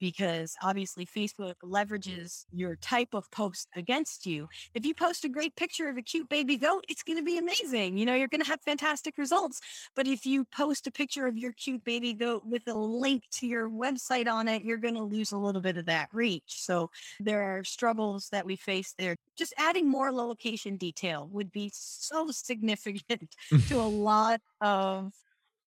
because 0.00 0.54
obviously 0.62 1.06
Facebook 1.06 1.54
leverages 1.62 2.44
your 2.52 2.76
type 2.76 3.14
of 3.14 3.30
post 3.30 3.68
against 3.76 4.26
you. 4.26 4.48
If 4.74 4.84
you 4.84 4.94
post 4.94 5.24
a 5.24 5.28
great 5.28 5.56
picture 5.56 5.88
of 5.88 5.96
a 5.96 6.02
cute 6.02 6.28
baby 6.28 6.56
goat, 6.56 6.84
it's 6.88 7.02
going 7.02 7.18
to 7.18 7.24
be 7.24 7.38
amazing. 7.38 7.98
You 7.98 8.06
know, 8.06 8.14
you're 8.14 8.28
going 8.28 8.42
to 8.42 8.48
have 8.48 8.60
fantastic 8.62 9.18
results. 9.18 9.60
But 9.96 10.06
if 10.06 10.26
you 10.26 10.44
post 10.44 10.86
a 10.86 10.90
picture 10.90 11.26
of 11.26 11.36
your 11.36 11.52
cute 11.52 11.84
baby 11.84 12.12
goat 12.12 12.42
with 12.44 12.62
a 12.68 12.74
link 12.74 13.24
to 13.32 13.46
your 13.46 13.68
website 13.68 14.28
on 14.28 14.48
it, 14.48 14.64
you're 14.64 14.76
going 14.76 14.94
to 14.94 15.02
lose 15.02 15.32
a 15.32 15.38
little 15.38 15.60
bit 15.60 15.76
of 15.76 15.86
that 15.86 16.08
reach. 16.12 16.42
So 16.46 16.90
there 17.20 17.42
are 17.42 17.64
struggles 17.64 18.28
that 18.30 18.46
we 18.46 18.56
face 18.56 18.94
there. 18.98 19.16
Just 19.36 19.54
adding 19.56 19.88
more 19.88 20.12
location 20.12 20.76
detail 20.76 21.28
would 21.32 21.52
be 21.52 21.70
so 21.74 22.30
significant 22.30 23.34
to 23.68 23.80
a 23.80 23.82
lot 23.88 24.40
of 24.60 25.12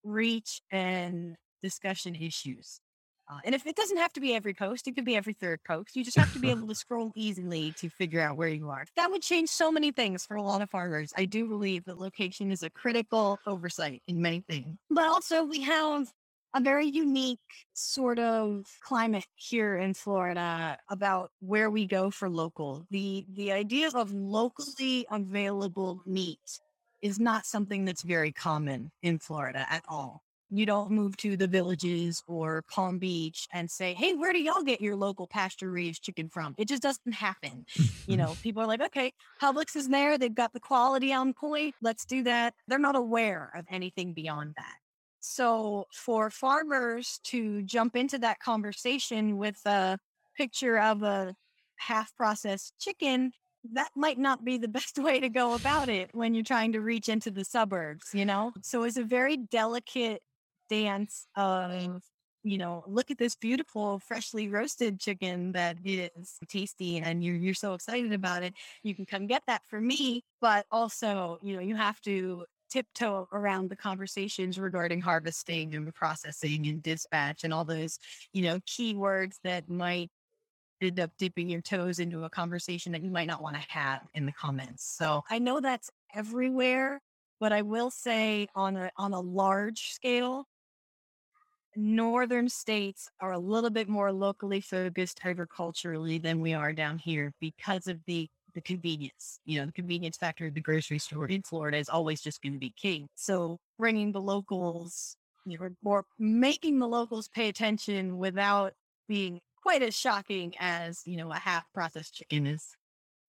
reach 0.04 0.62
and 0.72 1.36
discussion 1.62 2.16
issues. 2.16 2.80
Uh, 3.32 3.40
and 3.46 3.56
if 3.56 3.66
it 3.66 3.76
doesn't 3.76 3.98
have 3.98 4.12
to 4.14 4.20
be 4.20 4.36
every 4.36 4.54
post, 4.54 4.88
it 4.88 4.96
could 4.96 5.06
be 5.06 5.16
every 5.16 5.34
third 5.34 5.62
post. 5.66 5.96
You 5.96 6.04
just 6.04 6.18
have 6.18 6.34
to 6.34 6.40
be 6.40 6.50
able 6.50 6.68
to 6.68 6.76
scroll 6.82 7.12
easily 7.16 7.72
to 7.78 7.90
figure 7.90 8.20
out 8.20 8.36
where 8.36 8.50
you 8.50 8.70
are. 8.70 8.86
That 8.98 9.10
would 9.10 9.22
change 9.22 9.50
so 9.50 9.72
many 9.72 9.92
things 9.92 10.26
for 10.26 10.36
a 10.36 10.44
lot 10.44 10.62
of 10.62 10.70
farmers. 10.70 11.14
I 11.18 11.26
do 11.26 11.48
believe 11.48 11.86
that 11.86 11.98
location 11.98 12.52
is 12.52 12.62
a 12.64 12.70
critical 12.70 13.40
oversight 13.48 14.02
in 14.08 14.22
many 14.22 14.42
things. 14.42 14.78
But 14.90 15.06
also, 15.06 15.44
we 15.44 15.62
have 15.62 16.12
a 16.54 16.60
very 16.60 16.86
unique 16.86 17.40
sort 17.74 18.20
of 18.20 18.66
climate 18.82 19.26
here 19.36 19.78
in 19.78 19.94
Florida 19.94 20.78
about 20.90 21.32
where 21.40 21.70
we 21.70 21.88
go 21.88 22.12
for 22.12 22.30
local. 22.30 22.86
The 22.92 23.26
the 23.34 23.54
idea 23.54 23.90
of 23.94 24.12
locally 24.12 25.06
available 25.10 26.02
meat 26.06 26.60
is 27.02 27.20
not 27.20 27.46
something 27.46 27.86
that's 27.86 28.02
very 28.02 28.34
common 28.34 28.92
in 29.02 29.20
Florida 29.20 29.66
at 29.70 29.84
all 29.88 30.22
you 30.52 30.66
don't 30.66 30.92
move 30.92 31.16
to 31.18 31.38
the 31.38 31.48
villages 31.48 32.22
or 32.28 32.64
Palm 32.70 33.00
Beach 33.00 33.48
and 33.54 33.72
say, 33.72 33.94
Hey, 33.94 34.14
where 34.14 34.34
do 34.34 34.40
y'all 34.40 34.64
get 34.64 34.82
your 34.82 34.96
local 34.96 35.26
pasture 35.26 35.72
raised 35.72 36.04
chicken 36.04 36.30
from? 36.30 36.54
It 36.58 36.68
just 36.68 36.84
doesn't 36.84 37.14
happen. 37.14 37.66
you 38.06 38.18
know, 38.18 38.36
people 38.44 38.62
are 38.62 38.68
like, 38.68 38.82
okay, 38.82 39.14
Publix 39.42 39.76
is 39.76 39.88
there. 39.88 40.18
They've 40.18 40.36
got 40.36 40.52
the 40.52 40.60
quality 40.60 41.14
on 41.14 41.34
point. 41.34 41.74
Let's 41.82 42.06
do 42.06 42.24
that. 42.24 42.54
They're 42.68 42.80
not 42.80 42.98
aware 42.98 43.52
of 43.56 43.66
anything 43.70 44.14
beyond 44.14 44.54
that. 44.58 44.76
So 45.22 45.86
for 45.94 46.30
farmers 46.30 47.20
to 47.26 47.62
jump 47.62 47.96
into 47.96 48.18
that 48.20 48.40
conversation 48.40 49.38
with 49.38 49.60
a 49.66 50.00
picture 50.36 50.80
of 50.80 51.04
a 51.04 51.36
half 51.78 52.14
processed 52.16 52.74
chicken, 52.80 53.32
that 53.74 53.90
might 53.96 54.18
not 54.18 54.44
be 54.44 54.58
the 54.58 54.68
best 54.80 54.98
way 54.98 55.20
to 55.20 55.30
go 55.30 55.54
about 55.54 55.88
it 55.88 56.10
when 56.14 56.34
you're 56.34 56.44
trying 56.44 56.74
to 56.74 56.82
reach 56.82 57.08
into 57.08 57.32
the 57.32 57.46
suburbs, 57.46 58.10
you 58.14 58.26
know? 58.26 58.52
So 58.64 58.84
it's 58.84 58.98
a 58.98 59.04
very 59.04 59.38
delicate 59.38 60.22
dance 60.72 61.28
of 61.36 62.02
you 62.44 62.58
know, 62.58 62.84
look 62.88 63.12
at 63.12 63.20
this 63.20 63.36
beautiful 63.36 64.00
freshly 64.00 64.48
roasted 64.48 65.00
chicken 65.00 65.52
that 65.52 65.78
is 65.86 66.40
tasty 66.48 66.98
and 66.98 67.24
you're 67.24 67.36
you're 67.36 67.54
so 67.54 67.74
excited 67.74 68.14
about 68.14 68.42
it. 68.42 68.54
You 68.84 68.96
can 68.96 69.06
come 69.06 69.28
get 69.28 69.44
that 69.48 69.62
for 69.68 69.80
me, 69.80 70.24
but 70.40 70.66
also, 70.72 71.38
you 71.44 71.56
know, 71.56 71.62
you 71.62 71.76
have 71.76 72.02
to 72.02 72.46
tiptoe 72.72 73.28
around 73.34 73.70
the 73.70 73.76
conversations 73.76 74.58
regarding 74.58 75.02
harvesting 75.02 75.76
and 75.76 75.94
processing 75.94 76.66
and 76.68 76.82
dispatch 76.82 77.44
and 77.44 77.54
all 77.54 77.66
those, 77.66 78.00
you 78.34 78.42
know, 78.42 78.60
keywords 78.62 79.36
that 79.44 79.70
might 79.70 80.10
end 80.82 81.00
up 81.00 81.12
dipping 81.20 81.50
your 81.50 81.62
toes 81.62 82.00
into 82.00 82.24
a 82.24 82.30
conversation 82.30 82.92
that 82.94 83.04
you 83.04 83.12
might 83.12 83.28
not 83.28 83.44
want 83.44 83.56
to 83.56 83.62
have 83.68 84.02
in 84.16 84.26
the 84.26 84.32
comments. 84.32 84.84
So 84.98 85.24
I 85.30 85.38
know 85.38 85.60
that's 85.60 85.92
everywhere, 86.16 87.02
but 87.40 87.52
I 87.52 87.62
will 87.62 87.92
say 87.92 88.48
on 88.56 88.78
a 88.78 88.92
on 88.98 89.14
a 89.14 89.20
large 89.20 89.92
scale, 89.92 90.48
northern 91.76 92.50
states 92.50 93.10
are 93.20 93.32
a 93.32 93.40
little 93.40 93.70
bit 93.70 93.88
more 93.88 94.12
locally 94.12 94.62
focused 94.62 95.20
agriculturally 95.24 96.18
than 96.18 96.42
we 96.42 96.54
are 96.54 96.74
down 96.74 96.98
here 96.98 97.34
because 97.40 97.88
of 97.88 98.00
the 98.06 98.30
the 98.54 98.62
convenience. 98.62 99.40
You 99.46 99.60
know, 99.60 99.66
the 99.68 99.72
convenience 99.72 100.18
factor 100.18 100.48
of 100.48 100.54
the 100.54 100.62
grocery 100.62 101.00
store 101.00 101.26
in 101.28 101.42
Florida 101.42 101.78
is 101.78 101.88
always 101.88 102.22
just 102.22 102.42
going 102.42 102.54
to 102.54 102.60
be 102.60 102.74
king. 102.76 103.08
So 103.16 103.60
bringing 103.80 104.12
the 104.12 104.22
locals, 104.22 105.16
you 105.46 105.58
know, 105.58 105.70
or 105.86 106.06
making 106.20 106.80
the 106.80 106.88
locals 106.88 107.30
pay 107.30 107.48
attention 107.48 108.18
without 108.18 108.74
being 109.08 109.40
quite 109.62 109.82
as 109.84 109.96
shocking 109.96 110.54
as 110.60 111.02
you 111.06 111.18
know 111.18 111.32
a 111.32 111.36
half 111.36 111.66
processed 111.74 112.16
chicken 112.16 112.48
is 112.48 112.76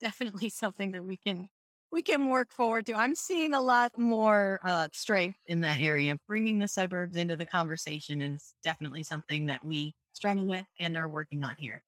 definitely 0.01 0.49
something 0.49 0.93
that 0.93 1.05
we 1.05 1.17
can 1.17 1.49
we 1.93 2.03
can 2.03 2.29
work 2.29 2.51
forward 2.53 2.87
to. 2.87 2.95
I'm 2.95 3.15
seeing 3.15 3.55
a 3.55 3.61
lot 3.61 3.97
more 3.99 4.61
uh, 4.65 4.89
strength 4.93 5.39
in 5.47 5.61
that 5.61 5.81
area. 5.81 6.17
Bringing 6.27 6.59
the 6.59 6.69
suburbs 6.69 7.17
into 7.17 7.37
the 7.37 7.47
conversation 7.47 8.23
is 8.23 8.55
definitely 8.63 9.03
something 9.05 9.47
that 9.47 9.65
we 9.65 9.95
struggle 10.15 10.47
with 10.47 10.67
and 10.81 10.97
are 10.97 11.09
working 11.09 11.45
on 11.45 11.57
here. 11.59 11.85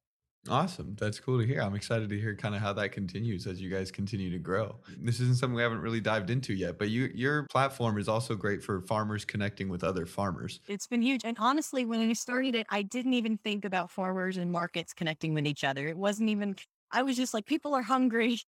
Awesome. 0.47 0.95
That's 0.97 1.19
cool 1.21 1.41
to 1.41 1.47
hear. 1.47 1.63
I'm 1.63 1.75
excited 1.75 2.11
to 2.11 2.21
hear 2.21 2.37
kind 2.37 2.55
of 2.55 2.61
how 2.61 2.75
that 2.75 2.93
continues 2.93 3.47
as 3.47 3.63
you 3.63 3.71
guys 3.71 3.91
continue 3.91 4.31
to 4.31 4.39
grow. 4.39 4.79
This 4.99 5.19
isn't 5.21 5.37
something 5.37 5.55
we 5.55 5.63
haven't 5.63 5.81
really 5.81 6.03
dived 6.03 6.29
into 6.29 6.53
yet, 6.53 6.79
but 6.79 6.91
you 6.91 7.11
your 7.15 7.47
platform 7.47 7.97
is 7.97 8.09
also 8.09 8.35
great 8.37 8.63
for 8.63 8.83
farmers 8.83 9.25
connecting 9.25 9.71
with 9.71 9.83
other 9.83 10.05
farmers. 10.05 10.61
It's 10.67 10.87
been 10.87 11.03
huge. 11.03 11.23
And 11.25 11.37
honestly, 11.39 11.85
when 11.85 12.01
I 12.01 12.13
started 12.15 12.55
it, 12.55 12.67
I 12.71 12.83
didn't 12.83 13.15
even 13.15 13.39
think 13.39 13.65
about 13.65 13.91
farmers 13.91 14.37
and 14.37 14.51
markets 14.51 14.95
connecting 14.95 15.35
with 15.35 15.47
each 15.47 15.63
other. 15.65 15.87
It 15.89 15.97
wasn't 15.97 16.31
even 16.31 16.57
I 16.91 17.03
was 17.03 17.17
just 17.17 17.35
like, 17.35 17.47
people 17.47 17.75
are 17.75 17.83
hungry. 17.83 18.39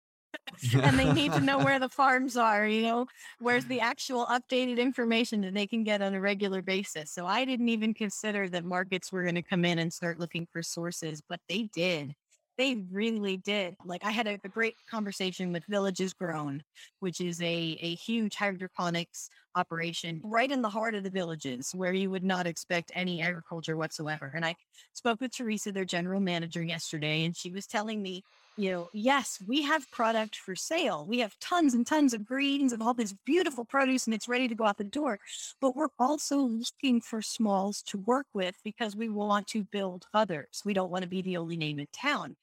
and 0.82 0.98
they 0.98 1.12
need 1.12 1.32
to 1.32 1.40
know 1.40 1.58
where 1.58 1.78
the 1.78 1.88
farms 1.88 2.36
are, 2.36 2.66
you 2.66 2.82
know, 2.82 3.06
where's 3.40 3.66
the 3.66 3.80
actual 3.80 4.26
updated 4.26 4.78
information 4.78 5.40
that 5.42 5.54
they 5.54 5.66
can 5.66 5.84
get 5.84 6.02
on 6.02 6.14
a 6.14 6.20
regular 6.20 6.62
basis. 6.62 7.10
So 7.10 7.26
I 7.26 7.44
didn't 7.44 7.68
even 7.68 7.94
consider 7.94 8.48
that 8.50 8.64
markets 8.64 9.12
were 9.12 9.22
going 9.22 9.34
to 9.34 9.42
come 9.42 9.64
in 9.64 9.78
and 9.78 9.92
start 9.92 10.18
looking 10.18 10.46
for 10.52 10.62
sources, 10.62 11.22
but 11.28 11.40
they 11.48 11.64
did. 11.74 12.14
They 12.58 12.84
really 12.90 13.36
did. 13.36 13.76
Like 13.84 14.04
I 14.04 14.10
had 14.10 14.26
a, 14.26 14.38
a 14.42 14.48
great 14.48 14.76
conversation 14.90 15.52
with 15.52 15.64
Villages 15.66 16.14
Grown, 16.14 16.62
which 17.00 17.20
is 17.20 17.40
a, 17.42 17.78
a 17.80 17.94
huge 17.96 18.34
hydroponics 18.34 19.28
operation 19.56 20.20
right 20.22 20.50
in 20.50 20.62
the 20.62 20.68
heart 20.68 20.94
of 20.94 21.02
the 21.02 21.10
villages 21.10 21.72
where 21.74 21.92
you 21.92 22.10
would 22.10 22.24
not 22.24 22.46
expect 22.46 22.92
any 22.94 23.20
agriculture 23.20 23.76
whatsoever. 23.76 24.30
And 24.34 24.44
I 24.44 24.54
spoke 24.92 25.20
with 25.20 25.34
Teresa, 25.34 25.72
their 25.72 25.84
general 25.84 26.20
manager, 26.20 26.62
yesterday, 26.62 27.24
and 27.24 27.36
she 27.36 27.50
was 27.50 27.66
telling 27.66 28.02
me 28.02 28.22
you 28.58 28.70
know, 28.70 28.88
yes, 28.94 29.38
we 29.46 29.62
have 29.62 29.90
product 29.90 30.36
for 30.36 30.56
sale. 30.56 31.04
We 31.06 31.18
have 31.18 31.38
tons 31.40 31.74
and 31.74 31.86
tons 31.86 32.14
of 32.14 32.24
greens 32.24 32.72
and 32.72 32.82
all 32.82 32.94
this 32.94 33.14
beautiful 33.26 33.66
produce 33.66 34.06
and 34.06 34.14
it's 34.14 34.28
ready 34.28 34.48
to 34.48 34.54
go 34.54 34.64
out 34.64 34.78
the 34.78 34.84
door. 34.84 35.18
But 35.60 35.76
we're 35.76 35.88
also 35.98 36.38
looking 36.38 37.02
for 37.02 37.20
smalls 37.20 37.82
to 37.88 37.98
work 37.98 38.26
with 38.32 38.56
because 38.64 38.96
we 38.96 39.10
want 39.10 39.46
to 39.48 39.64
build 39.64 40.06
others. 40.14 40.62
We 40.64 40.72
don't 40.72 40.90
want 40.90 41.02
to 41.02 41.08
be 41.08 41.20
the 41.20 41.36
only 41.36 41.56
name 41.56 41.78
in 41.78 41.86
town. 41.92 42.36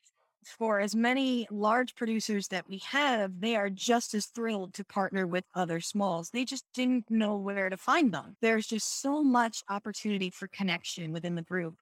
For 0.45 0.79
as 0.79 0.95
many 0.95 1.47
large 1.49 1.95
producers 1.95 2.47
that 2.49 2.67
we 2.67 2.79
have, 2.89 3.39
they 3.39 3.55
are 3.55 3.69
just 3.69 4.13
as 4.13 4.25
thrilled 4.27 4.73
to 4.75 4.83
partner 4.83 5.25
with 5.25 5.45
other 5.55 5.79
smalls. 5.79 6.29
They 6.29 6.45
just 6.45 6.65
didn't 6.73 7.09
know 7.09 7.35
where 7.37 7.69
to 7.69 7.77
find 7.77 8.13
them. 8.13 8.35
There's 8.41 8.67
just 8.67 9.01
so 9.01 9.23
much 9.23 9.63
opportunity 9.69 10.29
for 10.29 10.47
connection 10.47 11.11
within 11.11 11.35
the 11.35 11.41
group 11.41 11.75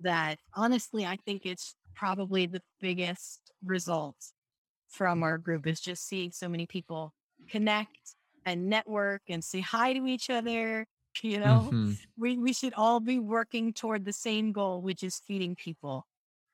that 0.00 0.38
honestly, 0.54 1.06
I 1.06 1.16
think 1.24 1.46
it's 1.46 1.74
probably 1.94 2.46
the 2.46 2.62
biggest 2.80 3.52
result 3.64 4.16
from 4.88 5.22
our 5.22 5.38
group 5.38 5.66
is 5.66 5.80
just 5.80 6.06
seeing 6.06 6.32
so 6.32 6.48
many 6.48 6.66
people 6.66 7.12
connect 7.48 8.16
and 8.44 8.68
network 8.68 9.22
and 9.28 9.42
say 9.42 9.60
hi 9.60 9.92
to 9.92 10.06
each 10.06 10.30
other. 10.30 10.86
You 11.22 11.40
know, 11.40 11.68
mm-hmm. 11.70 11.92
we, 12.16 12.38
we 12.38 12.52
should 12.52 12.72
all 12.74 12.98
be 12.98 13.18
working 13.18 13.72
toward 13.72 14.04
the 14.04 14.12
same 14.12 14.52
goal, 14.52 14.80
which 14.80 15.02
is 15.02 15.20
feeding 15.26 15.54
people. 15.54 16.06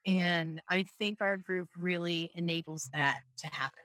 And 0.07 0.61
I 0.69 0.85
think 0.99 1.21
our 1.21 1.37
group 1.37 1.69
really 1.79 2.31
enables 2.35 2.89
that 2.95 3.21
to 3.39 3.47
happen. 3.49 3.83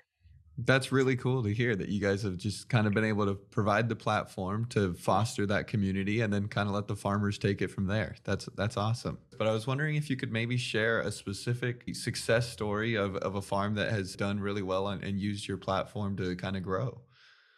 That's 0.59 0.91
really 0.91 1.15
cool 1.15 1.41
to 1.43 1.51
hear 1.51 1.75
that 1.75 1.89
you 1.89 1.99
guys 1.99 2.21
have 2.21 2.37
just 2.37 2.69
kind 2.69 2.85
of 2.85 2.93
been 2.93 3.03
able 3.03 3.25
to 3.25 3.33
provide 3.33 3.89
the 3.89 3.95
platform 3.95 4.65
to 4.67 4.93
foster 4.93 5.47
that 5.47 5.65
community 5.65 6.21
and 6.21 6.31
then 6.31 6.47
kind 6.47 6.69
of 6.69 6.75
let 6.75 6.87
the 6.87 6.95
farmers 6.95 7.39
take 7.39 7.63
it 7.63 7.69
from 7.69 7.87
there. 7.87 8.15
That's 8.23 8.47
that's 8.55 8.77
awesome. 8.77 9.17
But 9.39 9.47
I 9.47 9.51
was 9.51 9.65
wondering 9.65 9.95
if 9.95 10.11
you 10.11 10.15
could 10.15 10.31
maybe 10.31 10.55
share 10.57 11.01
a 11.01 11.11
specific 11.11 11.95
success 11.95 12.47
story 12.47 12.93
of, 12.93 13.15
of 13.17 13.33
a 13.33 13.41
farm 13.41 13.73
that 13.75 13.91
has 13.91 14.15
done 14.15 14.39
really 14.39 14.61
well 14.61 14.89
and, 14.89 15.03
and 15.03 15.19
used 15.19 15.47
your 15.47 15.57
platform 15.57 16.15
to 16.17 16.35
kind 16.35 16.55
of 16.55 16.61
grow. 16.61 17.01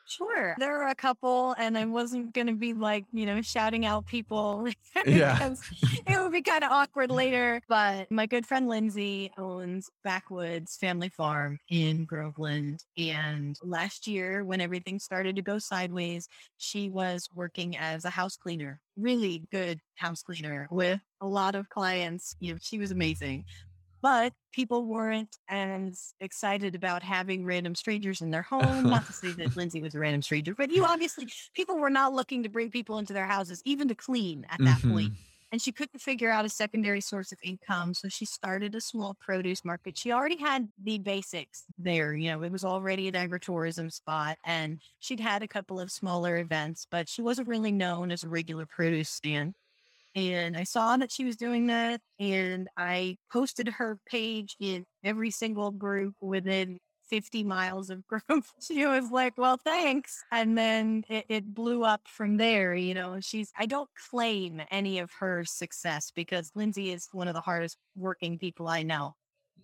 Sure. 0.07 0.55
There 0.59 0.81
are 0.81 0.89
a 0.89 0.95
couple, 0.95 1.53
and 1.57 1.77
I 1.77 1.85
wasn't 1.85 2.33
going 2.33 2.47
to 2.47 2.53
be 2.53 2.73
like, 2.73 3.05
you 3.11 3.25
know, 3.25 3.41
shouting 3.41 3.85
out 3.85 4.05
people 4.05 4.67
Yeah. 5.05 5.53
it 6.07 6.21
would 6.21 6.31
be 6.31 6.41
kind 6.41 6.63
of 6.63 6.71
awkward 6.71 7.11
later. 7.11 7.61
But 7.67 8.09
my 8.11 8.25
good 8.25 8.45
friend 8.45 8.67
Lindsay 8.67 9.31
owns 9.37 9.89
Backwoods 10.03 10.77
Family 10.77 11.09
Farm 11.09 11.59
in 11.69 12.05
Groveland. 12.05 12.83
And 12.97 13.57
last 13.63 14.07
year, 14.07 14.43
when 14.43 14.61
everything 14.61 14.99
started 14.99 15.35
to 15.37 15.41
go 15.41 15.57
sideways, 15.59 16.29
she 16.57 16.89
was 16.89 17.27
working 17.33 17.75
as 17.77 18.05
a 18.05 18.09
house 18.09 18.37
cleaner, 18.37 18.81
really 18.97 19.43
good 19.51 19.79
house 19.95 20.21
cleaner 20.21 20.67
with 20.71 20.99
a 21.21 21.27
lot 21.27 21.55
of 21.55 21.69
clients. 21.69 22.35
You 22.39 22.53
know, 22.53 22.59
she 22.61 22.77
was 22.77 22.91
amazing 22.91 23.45
but 24.05 24.33
people 24.53 24.85
weren't 24.85 25.35
as 25.49 26.13
excited 26.19 26.75
about 26.75 27.01
having 27.01 27.43
random 27.43 27.73
strangers 27.73 28.21
in 28.21 28.29
their 28.29 28.43
home. 28.43 28.83
Not 28.87 29.07
to 29.07 29.13
say 29.13 29.31
that 29.31 29.55
Lindsay 29.55 29.81
was 29.81 29.95
a 29.95 29.99
random 29.99 30.21
stranger, 30.21 30.53
but 30.53 30.69
you 30.69 30.85
obviously, 30.85 31.27
people 31.55 31.79
were 31.79 31.89
not 31.89 32.13
looking 32.13 32.43
to 32.43 32.49
bring 32.49 32.69
people 32.69 32.99
into 32.99 33.13
their 33.13 33.25
houses, 33.25 33.63
even 33.65 33.87
to 33.87 33.95
clean 33.95 34.45
at 34.51 34.63
that 34.63 34.79
point. 34.83 35.13
Mhm. 35.13 35.17
And 35.51 35.59
she 35.59 35.71
couldn't 35.71 36.01
figure 36.01 36.29
out 36.29 36.45
a 36.45 36.49
secondary 36.49 37.01
source 37.01 37.31
of 37.31 37.39
income. 37.41 37.95
So 37.95 38.07
she 38.07 38.25
started 38.25 38.75
a 38.75 38.81
small 38.81 39.15
produce 39.19 39.65
market. 39.65 39.97
She 39.97 40.11
already 40.11 40.37
had 40.37 40.69
the 40.77 40.99
basics 40.99 41.63
there. 41.79 42.13
You 42.13 42.29
know, 42.29 42.43
it 42.43 42.51
was 42.51 42.63
already 42.63 43.07
an 43.07 43.15
agritourism 43.15 43.91
spot 43.91 44.37
and 44.45 44.81
she'd 44.99 45.19
had 45.19 45.41
a 45.41 45.47
couple 45.47 45.79
of 45.79 45.91
smaller 45.91 46.37
events, 46.37 46.85
but 46.91 47.09
she 47.09 47.23
wasn't 47.23 47.47
really 47.47 47.71
known 47.71 48.11
as 48.11 48.23
a 48.23 48.29
regular 48.29 48.67
produce 48.67 49.09
stand. 49.09 49.55
And 50.15 50.55
I 50.55 50.63
saw 50.63 50.95
that 50.97 51.11
she 51.11 51.25
was 51.25 51.35
doing 51.35 51.67
that. 51.67 52.01
And 52.19 52.69
I 52.77 53.17
posted 53.31 53.67
her 53.67 53.99
page 54.07 54.55
in 54.59 54.85
every 55.03 55.31
single 55.31 55.71
group 55.71 56.15
within 56.21 56.79
50 57.09 57.43
miles 57.43 57.89
of 57.89 58.05
group. 58.07 58.45
She 58.61 58.85
was 58.85 59.11
like, 59.11 59.37
well, 59.37 59.57
thanks. 59.57 60.23
And 60.31 60.57
then 60.57 61.03
it, 61.09 61.25
it 61.29 61.53
blew 61.53 61.83
up 61.83 62.01
from 62.05 62.37
there. 62.37 62.75
You 62.75 62.93
know, 62.93 63.19
she's, 63.19 63.51
I 63.57 63.65
don't 63.65 63.89
claim 64.09 64.61
any 64.71 64.99
of 64.99 65.11
her 65.19 65.43
success 65.45 66.11
because 66.15 66.51
Lindsay 66.55 66.91
is 66.91 67.07
one 67.11 67.27
of 67.27 67.33
the 67.33 67.41
hardest 67.41 67.77
working 67.95 68.37
people 68.37 68.67
I 68.67 68.83
know. 68.83 69.15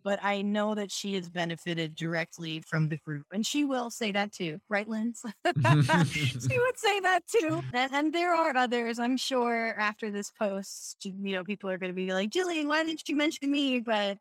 But 0.04 0.20
I 0.24 0.42
know 0.42 0.76
that 0.76 0.92
she 0.92 1.14
has 1.16 1.30
benefited 1.30 1.96
directly 1.96 2.62
from 2.68 2.90
the 2.90 2.98
group. 2.98 3.26
And 3.32 3.46
she 3.46 3.66
will 3.66 3.90
say 3.90 4.12
that 4.12 4.32
too, 4.32 4.60
right, 4.70 4.88
Linz? 4.88 5.24
she 5.46 6.60
would 6.60 6.78
say 6.78 7.00
that 7.02 7.22
too. 7.28 7.62
And, 7.74 7.92
and 7.94 8.14
there 8.14 8.34
are 8.36 8.56
others, 8.56 9.00
I'm 9.00 9.18
sure, 9.18 9.76
after 9.80 10.12
this 10.12 10.32
post, 10.32 11.06
you 11.06 11.34
know, 11.36 11.44
people 11.44 11.70
are 11.70 11.78
going 11.78 11.92
to 11.92 11.96
be 11.96 12.14
like, 12.14 12.32
Jillian, 12.32 12.68
why 12.68 12.84
didn't 12.84 13.08
you 13.08 13.16
mention 13.16 13.50
me? 13.50 13.80
But 13.80 14.18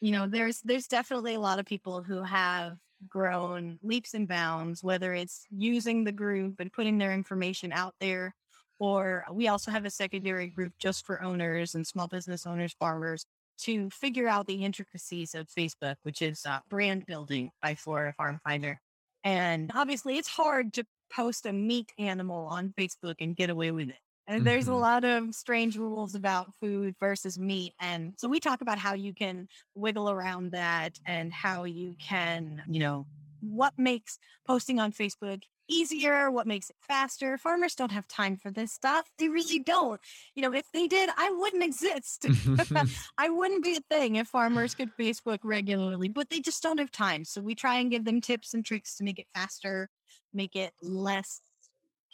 you 0.00 0.12
know 0.12 0.26
there's 0.26 0.60
there's 0.60 0.86
definitely 0.86 1.34
a 1.34 1.40
lot 1.40 1.58
of 1.58 1.66
people 1.66 2.02
who 2.02 2.22
have 2.22 2.76
grown 3.08 3.78
leaps 3.82 4.14
and 4.14 4.26
bounds 4.26 4.82
whether 4.82 5.14
it's 5.14 5.46
using 5.50 6.04
the 6.04 6.12
group 6.12 6.58
and 6.58 6.72
putting 6.72 6.98
their 6.98 7.12
information 7.12 7.72
out 7.72 7.94
there 8.00 8.34
or 8.80 9.24
we 9.32 9.48
also 9.48 9.70
have 9.70 9.84
a 9.84 9.90
secondary 9.90 10.48
group 10.48 10.72
just 10.78 11.06
for 11.06 11.22
owners 11.22 11.74
and 11.74 11.86
small 11.86 12.08
business 12.08 12.46
owners 12.46 12.74
farmers 12.78 13.24
to 13.58 13.90
figure 13.90 14.28
out 14.28 14.46
the 14.46 14.64
intricacies 14.64 15.34
of 15.34 15.48
facebook 15.48 15.96
which 16.02 16.22
is 16.22 16.44
uh, 16.46 16.60
brand 16.68 17.06
building 17.06 17.50
by 17.62 17.74
florida 17.74 18.12
farm 18.16 18.40
finder 18.44 18.80
and 19.24 19.70
obviously 19.74 20.16
it's 20.18 20.28
hard 20.28 20.72
to 20.74 20.84
post 21.12 21.46
a 21.46 21.52
meat 21.52 21.92
animal 21.98 22.46
on 22.46 22.72
facebook 22.72 23.16
and 23.20 23.36
get 23.36 23.50
away 23.50 23.70
with 23.70 23.88
it 23.90 23.98
and 24.26 24.46
there's 24.46 24.68
a 24.68 24.74
Mhm. 24.74 24.80
lot 24.80 25.04
of 25.04 25.34
strange 25.34 25.76
rules 25.78 26.14
about 26.14 26.52
food 26.60 26.94
versus 27.00 27.38
meat. 27.38 27.72
And 27.80 28.12
so 28.18 28.28
we 28.28 28.40
talk 28.40 28.60
about 28.60 28.76
how 28.78 28.92
you 28.92 29.14
can 29.14 29.48
wiggle 29.74 30.10
around 30.10 30.52
that 30.52 30.98
and 31.06 31.32
how 31.32 31.64
you 31.64 31.96
can, 31.98 32.62
you 32.68 32.78
know, 32.78 33.06
what 33.40 33.72
makes 33.78 34.18
posting 34.46 34.78
on 34.80 34.92
Facebook 34.92 35.44
easier, 35.68 36.30
what 36.30 36.46
makes 36.46 36.70
it 36.70 36.76
faster. 36.80 37.36
Farmers 37.38 37.74
don't 37.74 37.92
have 37.92 38.08
time 38.08 38.36
for 38.36 38.50
this 38.50 38.72
stuff. 38.72 39.10
They 39.18 39.28
really 39.28 39.58
don't. 39.58 40.00
You 40.34 40.42
know, 40.42 40.52
if 40.52 40.66
they 40.72 40.86
did, 40.86 41.10
I 41.16 41.30
wouldn't 41.30 41.62
exist. 41.62 42.26
I 43.18 43.28
wouldn't 43.28 43.64
be 43.64 43.76
a 43.76 43.94
thing 43.94 44.16
if 44.16 44.28
farmers 44.28 44.74
could 44.74 44.90
Facebook 44.98 45.38
regularly, 45.44 46.08
but 46.08 46.30
they 46.30 46.40
just 46.40 46.62
don't 46.62 46.78
have 46.78 46.90
time. 46.90 47.24
So 47.24 47.40
we 47.40 47.54
try 47.54 47.76
and 47.76 47.90
give 47.90 48.04
them 48.04 48.20
tips 48.20 48.54
and 48.54 48.64
tricks 48.64 48.96
to 48.96 49.04
make 49.04 49.18
it 49.18 49.26
faster, 49.34 49.88
make 50.32 50.56
it 50.56 50.72
less 50.82 51.40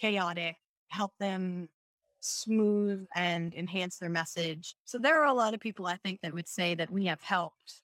chaotic, 0.00 0.56
help 0.88 1.12
them 1.18 1.68
smooth 2.20 3.06
and 3.14 3.54
enhance 3.54 3.98
their 3.98 4.08
message. 4.08 4.74
So 4.84 4.98
there 4.98 5.20
are 5.20 5.26
a 5.26 5.34
lot 5.34 5.54
of 5.54 5.60
people 5.60 5.86
I 5.86 5.96
think 5.96 6.20
that 6.22 6.34
would 6.34 6.48
say 6.48 6.74
that 6.74 6.90
we 6.90 7.06
have 7.06 7.20
helped 7.20 7.82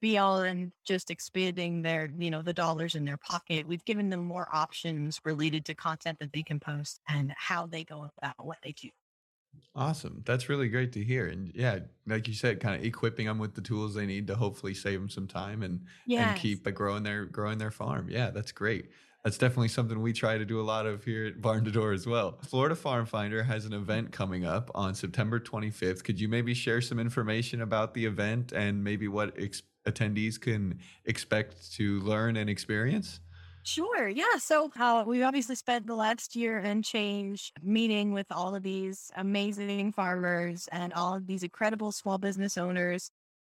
beyond 0.00 0.72
just 0.84 1.10
expanding 1.10 1.82
their, 1.82 2.10
you 2.18 2.30
know, 2.30 2.42
the 2.42 2.52
dollars 2.54 2.94
in 2.94 3.04
their 3.04 3.16
pocket. 3.16 3.66
We've 3.66 3.84
given 3.84 4.10
them 4.10 4.24
more 4.24 4.48
options 4.54 5.20
related 5.24 5.64
to 5.66 5.74
content 5.74 6.18
that 6.20 6.32
they 6.32 6.42
can 6.42 6.60
post 6.60 7.00
and 7.08 7.32
how 7.36 7.66
they 7.66 7.84
go 7.84 8.10
about 8.18 8.44
what 8.44 8.58
they 8.62 8.72
do. 8.72 8.90
Awesome. 9.74 10.22
That's 10.24 10.48
really 10.48 10.68
great 10.68 10.92
to 10.92 11.04
hear. 11.04 11.26
And 11.26 11.52
yeah, 11.54 11.80
like 12.06 12.26
you 12.28 12.34
said, 12.34 12.60
kind 12.60 12.76
of 12.76 12.84
equipping 12.84 13.26
them 13.26 13.38
with 13.38 13.54
the 13.54 13.60
tools 13.60 13.94
they 13.94 14.06
need 14.06 14.26
to 14.28 14.36
hopefully 14.36 14.74
save 14.74 15.00
them 15.00 15.08
some 15.08 15.26
time 15.28 15.62
and 15.62 15.86
and 16.14 16.34
keep 16.34 16.64
growing 16.74 17.02
their 17.02 17.24
growing 17.24 17.58
their 17.58 17.70
farm. 17.70 18.08
Yeah, 18.08 18.30
that's 18.30 18.52
great. 18.52 18.90
That's 19.24 19.36
definitely 19.36 19.68
something 19.68 20.00
we 20.00 20.14
try 20.14 20.38
to 20.38 20.46
do 20.46 20.60
a 20.60 20.62
lot 20.62 20.86
of 20.86 21.04
here 21.04 21.26
at 21.26 21.42
Barn2Door 21.42 21.94
as 21.94 22.06
well. 22.06 22.38
Florida 22.42 22.74
Farm 22.74 23.04
Finder 23.04 23.42
has 23.42 23.66
an 23.66 23.74
event 23.74 24.12
coming 24.12 24.46
up 24.46 24.70
on 24.74 24.94
September 24.94 25.38
25th. 25.38 26.02
Could 26.04 26.18
you 26.18 26.26
maybe 26.26 26.54
share 26.54 26.80
some 26.80 26.98
information 26.98 27.60
about 27.60 27.92
the 27.92 28.06
event 28.06 28.52
and 28.52 28.82
maybe 28.82 29.08
what 29.08 29.34
ex- 29.38 29.62
attendees 29.86 30.40
can 30.40 30.78
expect 31.04 31.70
to 31.72 32.00
learn 32.00 32.36
and 32.36 32.48
experience? 32.48 33.20
Sure. 33.62 34.08
Yeah. 34.08 34.36
So 34.38 34.70
uh, 34.78 35.04
we 35.06 35.22
obviously 35.22 35.54
spent 35.54 35.86
the 35.86 35.94
last 35.94 36.34
year 36.34 36.58
and 36.58 36.82
change 36.82 37.52
meeting 37.62 38.12
with 38.12 38.26
all 38.30 38.54
of 38.54 38.62
these 38.62 39.10
amazing 39.16 39.92
farmers 39.92 40.66
and 40.72 40.94
all 40.94 41.14
of 41.14 41.26
these 41.26 41.42
incredible 41.42 41.92
small 41.92 42.16
business 42.16 42.56
owners. 42.56 43.10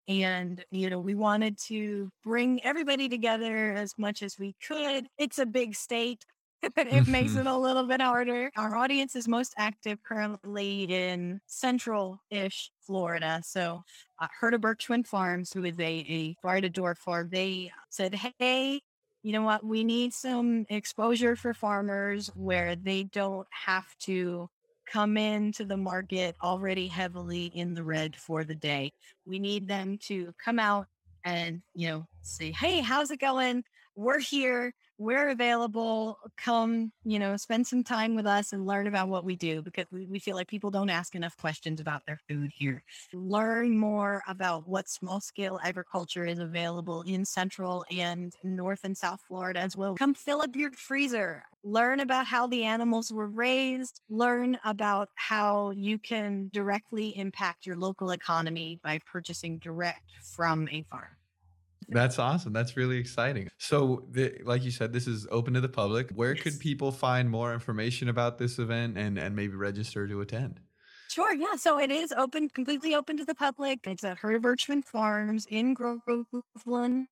And, 0.08 0.64
you 0.70 0.90
know, 0.90 1.00
we 1.00 1.14
wanted 1.14 1.58
to 1.66 2.10
bring 2.22 2.62
everybody 2.64 3.08
together 3.08 3.72
as 3.72 3.94
much 3.96 4.22
as 4.22 4.38
we 4.38 4.54
could. 4.66 5.06
It's 5.18 5.38
a 5.38 5.46
big 5.46 5.74
state. 5.74 6.24
it 6.76 7.06
makes 7.06 7.36
it 7.36 7.46
a 7.46 7.56
little 7.56 7.86
bit 7.86 8.00
harder. 8.00 8.50
Our 8.56 8.76
audience 8.76 9.16
is 9.16 9.28
most 9.28 9.54
active 9.58 10.02
currently 10.02 10.84
in 10.84 11.40
central 11.46 12.20
ish 12.30 12.70
Florida. 12.80 13.42
So, 13.44 13.82
uh, 14.18 14.28
Herta 14.40 14.58
Birchman 14.58 15.06
Farms, 15.06 15.52
who 15.52 15.64
is 15.64 15.78
a, 15.78 15.82
a 16.08 16.34
Florida 16.40 16.70
door 16.70 16.94
farm, 16.94 17.28
they 17.30 17.70
said, 17.90 18.18
Hey, 18.38 18.80
you 19.22 19.32
know 19.32 19.42
what? 19.42 19.64
We 19.64 19.84
need 19.84 20.12
some 20.12 20.66
exposure 20.68 21.36
for 21.36 21.54
farmers 21.54 22.30
where 22.34 22.76
they 22.76 23.04
don't 23.04 23.48
have 23.50 23.86
to 24.00 24.48
come 24.86 25.16
into 25.16 25.64
the 25.64 25.76
market 25.76 26.36
already 26.42 26.86
heavily 26.86 27.46
in 27.46 27.74
the 27.74 27.82
red 27.84 28.16
for 28.16 28.44
the 28.44 28.54
day. 28.54 28.92
We 29.26 29.38
need 29.38 29.68
them 29.68 29.98
to 30.06 30.32
come 30.42 30.58
out 30.58 30.86
and, 31.24 31.62
you 31.74 31.88
know, 31.88 32.06
say, 32.22 32.52
hey, 32.52 32.80
how's 32.80 33.10
it 33.10 33.20
going? 33.20 33.64
We're 33.96 34.20
here. 34.20 34.74
We're 34.98 35.30
available. 35.30 36.18
Come, 36.36 36.92
you 37.04 37.18
know, 37.18 37.36
spend 37.36 37.66
some 37.66 37.82
time 37.82 38.14
with 38.14 38.26
us 38.26 38.52
and 38.52 38.64
learn 38.66 38.86
about 38.86 39.08
what 39.08 39.24
we 39.24 39.34
do 39.36 39.60
because 39.62 39.86
we, 39.90 40.06
we 40.06 40.18
feel 40.18 40.36
like 40.36 40.46
people 40.46 40.70
don't 40.70 40.90
ask 40.90 41.14
enough 41.14 41.36
questions 41.36 41.80
about 41.80 42.06
their 42.06 42.20
food 42.28 42.50
here. 42.54 42.82
Learn 43.12 43.76
more 43.76 44.22
about 44.28 44.68
what 44.68 44.88
small 44.88 45.20
scale 45.20 45.58
agriculture 45.64 46.24
is 46.26 46.38
available 46.38 47.02
in 47.02 47.24
Central 47.24 47.84
and 47.90 48.32
North 48.44 48.80
and 48.84 48.96
South 48.96 49.20
Florida 49.26 49.60
as 49.60 49.76
well. 49.76 49.96
Come 49.96 50.14
fill 50.14 50.42
up 50.42 50.54
your 50.54 50.70
freezer. 50.72 51.44
Learn 51.64 52.00
about 52.00 52.26
how 52.26 52.46
the 52.46 52.64
animals 52.64 53.12
were 53.12 53.28
raised. 53.28 54.00
Learn 54.08 54.58
about 54.64 55.08
how 55.16 55.70
you 55.70 55.98
can 55.98 56.50
directly 56.52 57.16
impact 57.16 57.66
your 57.66 57.76
local 57.76 58.10
economy 58.10 58.78
by 58.82 59.00
purchasing 59.10 59.58
direct 59.58 60.12
from 60.22 60.68
a 60.70 60.82
farm. 60.90 61.16
That's 61.88 62.18
awesome. 62.18 62.52
That's 62.52 62.76
really 62.76 62.98
exciting. 62.98 63.48
So, 63.58 64.06
the, 64.10 64.40
like 64.44 64.64
you 64.64 64.70
said, 64.70 64.92
this 64.92 65.06
is 65.06 65.26
open 65.30 65.54
to 65.54 65.60
the 65.60 65.68
public. 65.68 66.10
Where 66.10 66.34
could 66.34 66.58
people 66.58 66.92
find 66.92 67.30
more 67.30 67.52
information 67.52 68.08
about 68.08 68.38
this 68.38 68.58
event 68.58 68.96
and, 68.96 69.18
and 69.18 69.34
maybe 69.36 69.54
register 69.54 70.06
to 70.06 70.20
attend? 70.20 70.60
Sure, 71.08 71.32
yeah. 71.32 71.54
So 71.56 71.78
it 71.78 71.92
is 71.92 72.12
open, 72.12 72.48
completely 72.48 72.94
open 72.94 73.16
to 73.18 73.24
the 73.24 73.34
public. 73.36 73.86
It's 73.86 74.02
at 74.02 74.18
Herta 74.18 74.40
Birchman 74.40 74.84
Farms 74.84 75.46
in 75.48 75.74
Groveland, 75.74 77.06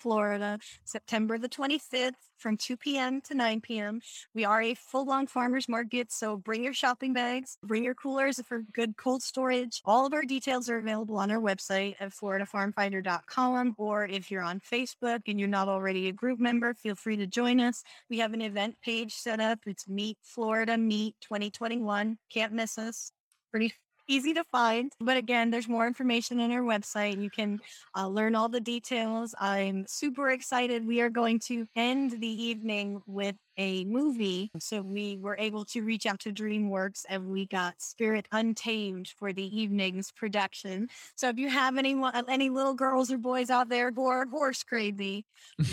Florida, 0.00 0.58
September 0.84 1.38
the 1.38 1.48
25th 1.48 2.12
from 2.38 2.56
2 2.56 2.76
p.m. 2.76 3.20
to 3.22 3.34
9 3.34 3.60
p.m. 3.60 4.00
We 4.34 4.44
are 4.44 4.60
a 4.60 4.74
full 4.74 5.10
on 5.10 5.26
farmers 5.26 5.68
market, 5.68 6.10
so 6.10 6.36
bring 6.36 6.64
your 6.64 6.74
shopping 6.74 7.12
bags, 7.12 7.56
bring 7.62 7.84
your 7.84 7.94
coolers 7.94 8.40
for 8.46 8.62
good 8.72 8.96
cold 8.96 9.22
storage. 9.22 9.80
All 9.84 10.06
of 10.06 10.12
our 10.12 10.22
details 10.22 10.68
are 10.68 10.78
available 10.78 11.16
on 11.18 11.30
our 11.30 11.40
website 11.40 11.94
at 12.00 12.10
floridafarmfinder.com, 12.10 13.74
or 13.78 14.06
if 14.06 14.30
you're 14.30 14.42
on 14.42 14.60
Facebook 14.60 15.20
and 15.28 15.38
you're 15.38 15.48
not 15.48 15.68
already 15.68 16.08
a 16.08 16.12
group 16.12 16.40
member, 16.40 16.74
feel 16.74 16.96
free 16.96 17.16
to 17.16 17.26
join 17.26 17.60
us. 17.60 17.82
We 18.10 18.18
have 18.18 18.32
an 18.32 18.42
event 18.42 18.76
page 18.84 19.14
set 19.14 19.40
up. 19.40 19.60
It's 19.66 19.88
Meet 19.88 20.18
Florida 20.22 20.76
Meat 20.76 21.14
2021. 21.20 22.18
Can't 22.30 22.52
miss 22.52 22.78
us. 22.78 23.12
Pretty 23.50 23.72
easy 24.08 24.34
to 24.34 24.44
find. 24.44 24.92
But 25.00 25.16
again, 25.16 25.50
there's 25.50 25.68
more 25.68 25.86
information 25.86 26.40
on 26.40 26.52
our 26.52 26.62
website. 26.62 27.20
You 27.20 27.30
can 27.30 27.60
uh, 27.96 28.08
learn 28.08 28.34
all 28.34 28.48
the 28.48 28.60
details. 28.60 29.34
I'm 29.40 29.84
super 29.88 30.30
excited. 30.30 30.86
We 30.86 31.00
are 31.00 31.10
going 31.10 31.38
to 31.46 31.66
end 31.76 32.12
the 32.20 32.42
evening 32.44 33.02
with 33.06 33.36
a 33.56 33.84
movie. 33.84 34.50
So 34.58 34.82
we 34.82 35.18
were 35.18 35.36
able 35.38 35.64
to 35.66 35.82
reach 35.82 36.06
out 36.06 36.20
to 36.20 36.32
DreamWorks 36.32 37.04
and 37.08 37.28
we 37.28 37.46
got 37.46 37.80
Spirit 37.80 38.26
Untamed 38.32 39.08
for 39.18 39.32
the 39.32 39.44
evening's 39.60 40.10
production. 40.12 40.88
So 41.16 41.28
if 41.28 41.38
you 41.38 41.48
have 41.48 41.76
any 41.76 41.94
uh, 41.94 42.22
any 42.28 42.50
little 42.50 42.74
girls 42.74 43.10
or 43.10 43.18
boys 43.18 43.50
out 43.50 43.68
there 43.68 43.90
who 43.90 44.06
are 44.06 44.26
horse 44.26 44.62
crazy, 44.62 45.24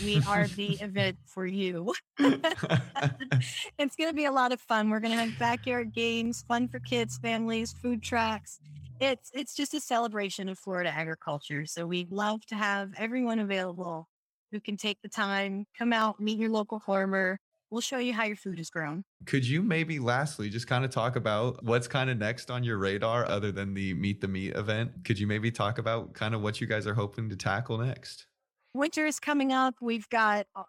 we 0.03 0.21
are 0.27 0.47
the 0.47 0.73
event 0.81 1.17
for 1.25 1.45
you. 1.45 1.93
it's 2.19 3.95
going 3.95 4.09
to 4.09 4.13
be 4.13 4.25
a 4.25 4.31
lot 4.31 4.51
of 4.51 4.59
fun. 4.61 4.89
We're 4.89 4.99
going 4.99 5.15
to 5.15 5.23
have 5.23 5.39
backyard 5.39 5.93
games, 5.93 6.43
fun 6.47 6.67
for 6.67 6.79
kids, 6.79 7.17
families, 7.17 7.73
food 7.73 8.01
trucks. 8.03 8.59
It's 8.99 9.31
it's 9.33 9.55
just 9.55 9.73
a 9.73 9.79
celebration 9.79 10.49
of 10.49 10.59
Florida 10.59 10.89
agriculture. 10.89 11.65
So 11.65 11.87
we'd 11.87 12.11
love 12.11 12.45
to 12.47 12.55
have 12.55 12.91
everyone 12.97 13.39
available 13.39 14.09
who 14.51 14.59
can 14.59 14.77
take 14.77 15.01
the 15.01 15.09
time, 15.09 15.65
come 15.77 15.93
out, 15.93 16.19
meet 16.19 16.39
your 16.39 16.49
local 16.49 16.79
farmer, 16.79 17.39
We'll 17.71 17.81
show 17.81 17.99
you 17.99 18.13
how 18.13 18.23
your 18.23 18.35
food 18.35 18.59
is 18.59 18.69
grown. 18.69 19.03
Could 19.25 19.45
you 19.45 19.61
maybe 19.61 19.99
lastly 19.99 20.49
just 20.49 20.67
kind 20.67 20.83
of 20.83 20.89
talk 20.89 21.15
about 21.15 21.63
what's 21.63 21.87
kind 21.87 22.09
of 22.09 22.17
next 22.17 22.49
on 22.49 22.63
your 22.63 22.77
radar 22.77 23.25
other 23.25 23.51
than 23.51 23.75
the 23.75 23.93
Meet 23.93 24.21
the 24.21 24.27
Meat 24.27 24.55
event? 24.55 24.91
Could 25.05 25.19
you 25.19 25.27
maybe 25.27 25.51
talk 25.51 25.77
about 25.77 26.13
kind 26.13 26.33
of 26.33 26.41
what 26.41 26.59
you 26.59 26.65
guys 26.65 26.87
are 26.87 26.95
hoping 26.95 27.29
to 27.29 27.35
tackle 27.35 27.77
next? 27.77 28.25
Winter 28.73 29.05
is 29.05 29.19
coming 29.19 29.53
up. 29.53 29.75
We've 29.81 30.09
got 30.09 30.47
uh, 30.55 30.63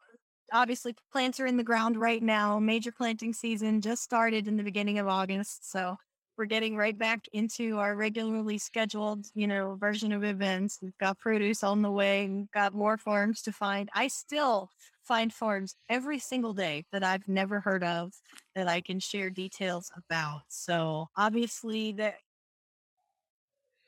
obviously 0.52 0.94
plants 1.10 1.40
are 1.40 1.46
in 1.46 1.56
the 1.56 1.64
ground 1.64 1.96
right 1.96 2.22
now. 2.22 2.58
Major 2.58 2.92
planting 2.92 3.32
season 3.32 3.80
just 3.80 4.02
started 4.02 4.46
in 4.46 4.56
the 4.56 4.62
beginning 4.62 4.98
of 4.98 5.08
August. 5.08 5.70
So 5.70 5.96
we're 6.36 6.46
getting 6.46 6.76
right 6.76 6.96
back 6.96 7.26
into 7.32 7.78
our 7.78 7.94
regularly 7.94 8.58
scheduled, 8.58 9.26
you 9.34 9.46
know, 9.46 9.76
version 9.78 10.12
of 10.12 10.24
events. 10.24 10.78
We've 10.82 10.96
got 10.98 11.18
produce 11.18 11.62
on 11.62 11.82
the 11.82 11.90
way. 11.90 12.28
We've 12.28 12.50
got 12.50 12.74
more 12.74 12.96
farms 12.96 13.42
to 13.42 13.52
find. 13.52 13.90
I 13.94 14.08
still 14.08 14.70
find 15.10 15.32
farms 15.32 15.74
every 15.88 16.20
single 16.20 16.54
day 16.54 16.84
that 16.92 17.02
I've 17.02 17.26
never 17.26 17.58
heard 17.58 17.82
of 17.82 18.12
that 18.54 18.68
I 18.68 18.80
can 18.80 19.00
share 19.00 19.28
details 19.28 19.90
about. 19.96 20.42
So 20.46 21.08
obviously 21.16 21.90
the 21.90 22.14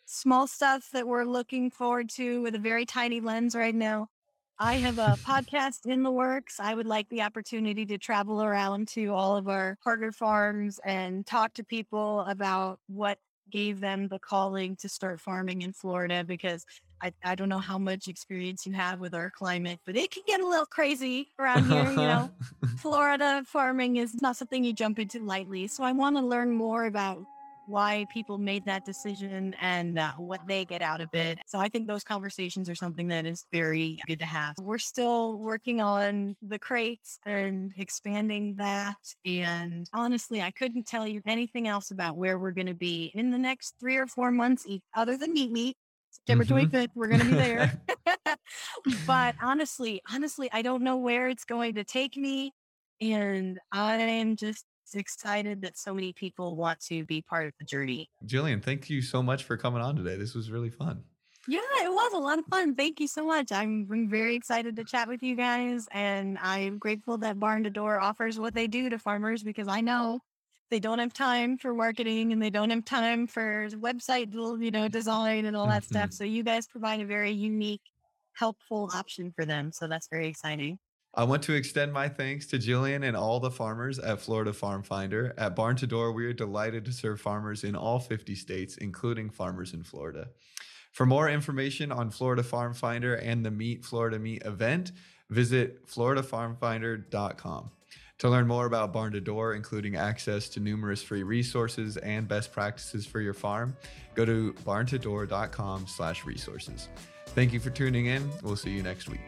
small 0.04 0.48
stuff 0.48 0.88
that 0.92 1.06
we're 1.06 1.22
looking 1.22 1.70
forward 1.70 2.08
to 2.16 2.42
with 2.42 2.56
a 2.56 2.58
very 2.58 2.84
tiny 2.84 3.20
lens 3.20 3.54
right 3.54 3.74
now 3.74 4.08
I 4.58 4.74
have 4.74 4.98
a 4.98 5.16
podcast 5.26 5.86
in 5.86 6.02
the 6.02 6.10
works. 6.10 6.60
I 6.60 6.74
would 6.74 6.86
like 6.86 7.08
the 7.08 7.22
opportunity 7.22 7.86
to 7.86 7.98
travel 7.98 8.42
around 8.42 8.88
to 8.88 9.08
all 9.08 9.36
of 9.36 9.48
our 9.48 9.78
partner 9.82 10.12
farms 10.12 10.78
and 10.84 11.24
talk 11.26 11.54
to 11.54 11.64
people 11.64 12.20
about 12.20 12.78
what 12.86 13.18
gave 13.50 13.80
them 13.80 14.08
the 14.08 14.18
calling 14.18 14.76
to 14.76 14.88
start 14.88 15.20
farming 15.20 15.62
in 15.62 15.72
Florida 15.72 16.24
because 16.24 16.64
I, 17.02 17.12
I 17.24 17.34
don't 17.34 17.48
know 17.48 17.58
how 17.58 17.78
much 17.78 18.06
experience 18.06 18.64
you 18.64 18.72
have 18.74 19.00
with 19.00 19.12
our 19.14 19.30
climate, 19.30 19.80
but 19.84 19.96
it 19.96 20.10
can 20.12 20.22
get 20.26 20.40
a 20.40 20.46
little 20.46 20.66
crazy 20.66 21.28
around 21.38 21.66
here. 21.66 21.90
You 21.90 21.96
know, 21.96 22.30
Florida 22.78 23.42
farming 23.46 23.96
is 23.96 24.22
not 24.22 24.36
something 24.36 24.62
you 24.62 24.72
jump 24.72 24.98
into 24.98 25.18
lightly. 25.18 25.66
So 25.66 25.82
I 25.82 25.92
want 25.92 26.16
to 26.16 26.22
learn 26.22 26.52
more 26.52 26.84
about 26.84 27.18
why 27.66 28.06
people 28.10 28.38
made 28.38 28.64
that 28.66 28.84
decision 28.84 29.54
and 29.60 29.98
uh, 29.98 30.12
what 30.16 30.40
they 30.46 30.64
get 30.64 30.82
out 30.82 31.00
of 31.00 31.08
it. 31.14 31.38
So 31.46 31.58
I 31.58 31.68
think 31.68 31.86
those 31.86 32.04
conversations 32.04 32.68
are 32.68 32.74
something 32.74 33.08
that 33.08 33.26
is 33.26 33.46
very 33.52 33.98
good 34.06 34.18
to 34.18 34.24
have. 34.24 34.54
We're 34.60 34.78
still 34.78 35.38
working 35.38 35.80
on 35.80 36.36
the 36.42 36.58
crates 36.58 37.18
and 37.24 37.72
expanding 37.76 38.56
that. 38.56 38.96
And 39.24 39.88
honestly, 39.92 40.42
I 40.42 40.50
couldn't 40.50 40.86
tell 40.86 41.06
you 41.06 41.22
anything 41.26 41.68
else 41.68 41.90
about 41.90 42.16
where 42.16 42.38
we're 42.38 42.52
going 42.52 42.66
to 42.66 42.74
be 42.74 43.12
in 43.14 43.30
the 43.30 43.38
next 43.38 43.74
three 43.80 43.96
or 43.96 44.06
four 44.06 44.30
months, 44.30 44.66
other 44.94 45.16
than 45.16 45.32
Meet 45.32 45.52
Me. 45.52 45.74
September 46.26 46.44
mm-hmm. 46.44 46.76
25th, 46.76 46.90
we're 46.94 47.08
going 47.08 47.20
to 47.20 47.26
be 47.26 47.34
there. 47.34 47.80
but 49.06 49.34
honestly, 49.42 50.00
honestly, 50.12 50.48
I 50.52 50.62
don't 50.62 50.82
know 50.82 50.96
where 50.96 51.28
it's 51.28 51.44
going 51.44 51.74
to 51.74 51.84
take 51.84 52.16
me. 52.16 52.52
And 53.00 53.58
I 53.72 53.96
am 53.96 54.36
just 54.36 54.64
excited 54.94 55.62
that 55.62 55.76
so 55.76 55.92
many 55.92 56.12
people 56.12 56.54
want 56.54 56.78
to 56.86 57.04
be 57.04 57.22
part 57.22 57.46
of 57.46 57.52
the 57.58 57.64
journey. 57.64 58.08
Jillian, 58.24 58.62
thank 58.62 58.88
you 58.88 59.02
so 59.02 59.22
much 59.22 59.44
for 59.44 59.56
coming 59.56 59.82
on 59.82 59.96
today. 59.96 60.16
This 60.16 60.34
was 60.34 60.50
really 60.50 60.70
fun. 60.70 61.02
Yeah, 61.48 61.58
it 61.82 61.90
was 61.90 62.12
a 62.12 62.18
lot 62.18 62.38
of 62.38 62.44
fun. 62.46 62.76
Thank 62.76 63.00
you 63.00 63.08
so 63.08 63.26
much. 63.26 63.50
I'm 63.50 64.08
very 64.08 64.36
excited 64.36 64.76
to 64.76 64.84
chat 64.84 65.08
with 65.08 65.24
you 65.24 65.34
guys, 65.34 65.88
and 65.90 66.38
I'm 66.40 66.78
grateful 66.78 67.18
that 67.18 67.40
Barn2Door 67.40 68.00
offers 68.00 68.38
what 68.38 68.54
they 68.54 68.68
do 68.68 68.88
to 68.90 68.98
farmers 68.98 69.42
because 69.42 69.66
I 69.66 69.80
know 69.80 70.20
they 70.72 70.80
don't 70.80 70.98
have 70.98 71.12
time 71.12 71.58
for 71.58 71.74
marketing 71.74 72.32
and 72.32 72.40
they 72.42 72.48
don't 72.48 72.70
have 72.70 72.86
time 72.86 73.26
for 73.26 73.68
website, 73.72 74.32
you 74.32 74.70
know, 74.70 74.88
design 74.88 75.44
and 75.44 75.54
all 75.54 75.66
that 75.66 75.82
mm-hmm. 75.82 75.94
stuff. 75.94 76.12
So 76.14 76.24
you 76.24 76.42
guys 76.42 76.66
provide 76.66 77.00
a 77.02 77.04
very 77.04 77.30
unique, 77.30 77.82
helpful 78.32 78.90
option 78.94 79.30
for 79.36 79.44
them. 79.44 79.70
So 79.70 79.86
that's 79.86 80.08
very 80.08 80.28
exciting. 80.28 80.78
I 81.14 81.24
want 81.24 81.42
to 81.42 81.52
extend 81.52 81.92
my 81.92 82.08
thanks 82.08 82.46
to 82.46 82.58
Jillian 82.58 83.06
and 83.06 83.14
all 83.14 83.38
the 83.38 83.50
farmers 83.50 83.98
at 83.98 84.18
Florida 84.18 84.54
Farm 84.54 84.82
Finder. 84.82 85.34
At 85.36 85.54
Barn2Door, 85.54 86.14
we 86.14 86.24
are 86.24 86.32
delighted 86.32 86.86
to 86.86 86.92
serve 86.92 87.20
farmers 87.20 87.64
in 87.64 87.76
all 87.76 87.98
50 87.98 88.34
states, 88.34 88.78
including 88.78 89.28
farmers 89.28 89.74
in 89.74 89.82
Florida. 89.82 90.28
For 90.92 91.04
more 91.04 91.28
information 91.28 91.92
on 91.92 92.10
Florida 92.10 92.42
Farm 92.42 92.72
Finder 92.72 93.16
and 93.16 93.44
the 93.44 93.50
Meet 93.50 93.84
Florida 93.84 94.18
Meat 94.18 94.42
event, 94.46 94.92
visit 95.28 95.86
floridafarmfinder.com. 95.86 97.70
To 98.22 98.30
learn 98.30 98.46
more 98.46 98.66
about 98.66 98.94
Barn2Door, 98.94 99.56
including 99.56 99.96
access 99.96 100.48
to 100.50 100.60
numerous 100.60 101.02
free 101.02 101.24
resources 101.24 101.96
and 101.96 102.28
best 102.28 102.52
practices 102.52 103.04
for 103.04 103.20
your 103.20 103.34
farm, 103.34 103.76
go 104.14 104.24
to 104.24 104.52
barn2door.com 104.64 105.88
slash 105.88 106.24
resources. 106.24 106.88
Thank 107.30 107.52
you 107.52 107.58
for 107.58 107.70
tuning 107.70 108.06
in. 108.06 108.30
We'll 108.40 108.54
see 108.54 108.70
you 108.70 108.84
next 108.84 109.08
week. 109.08 109.22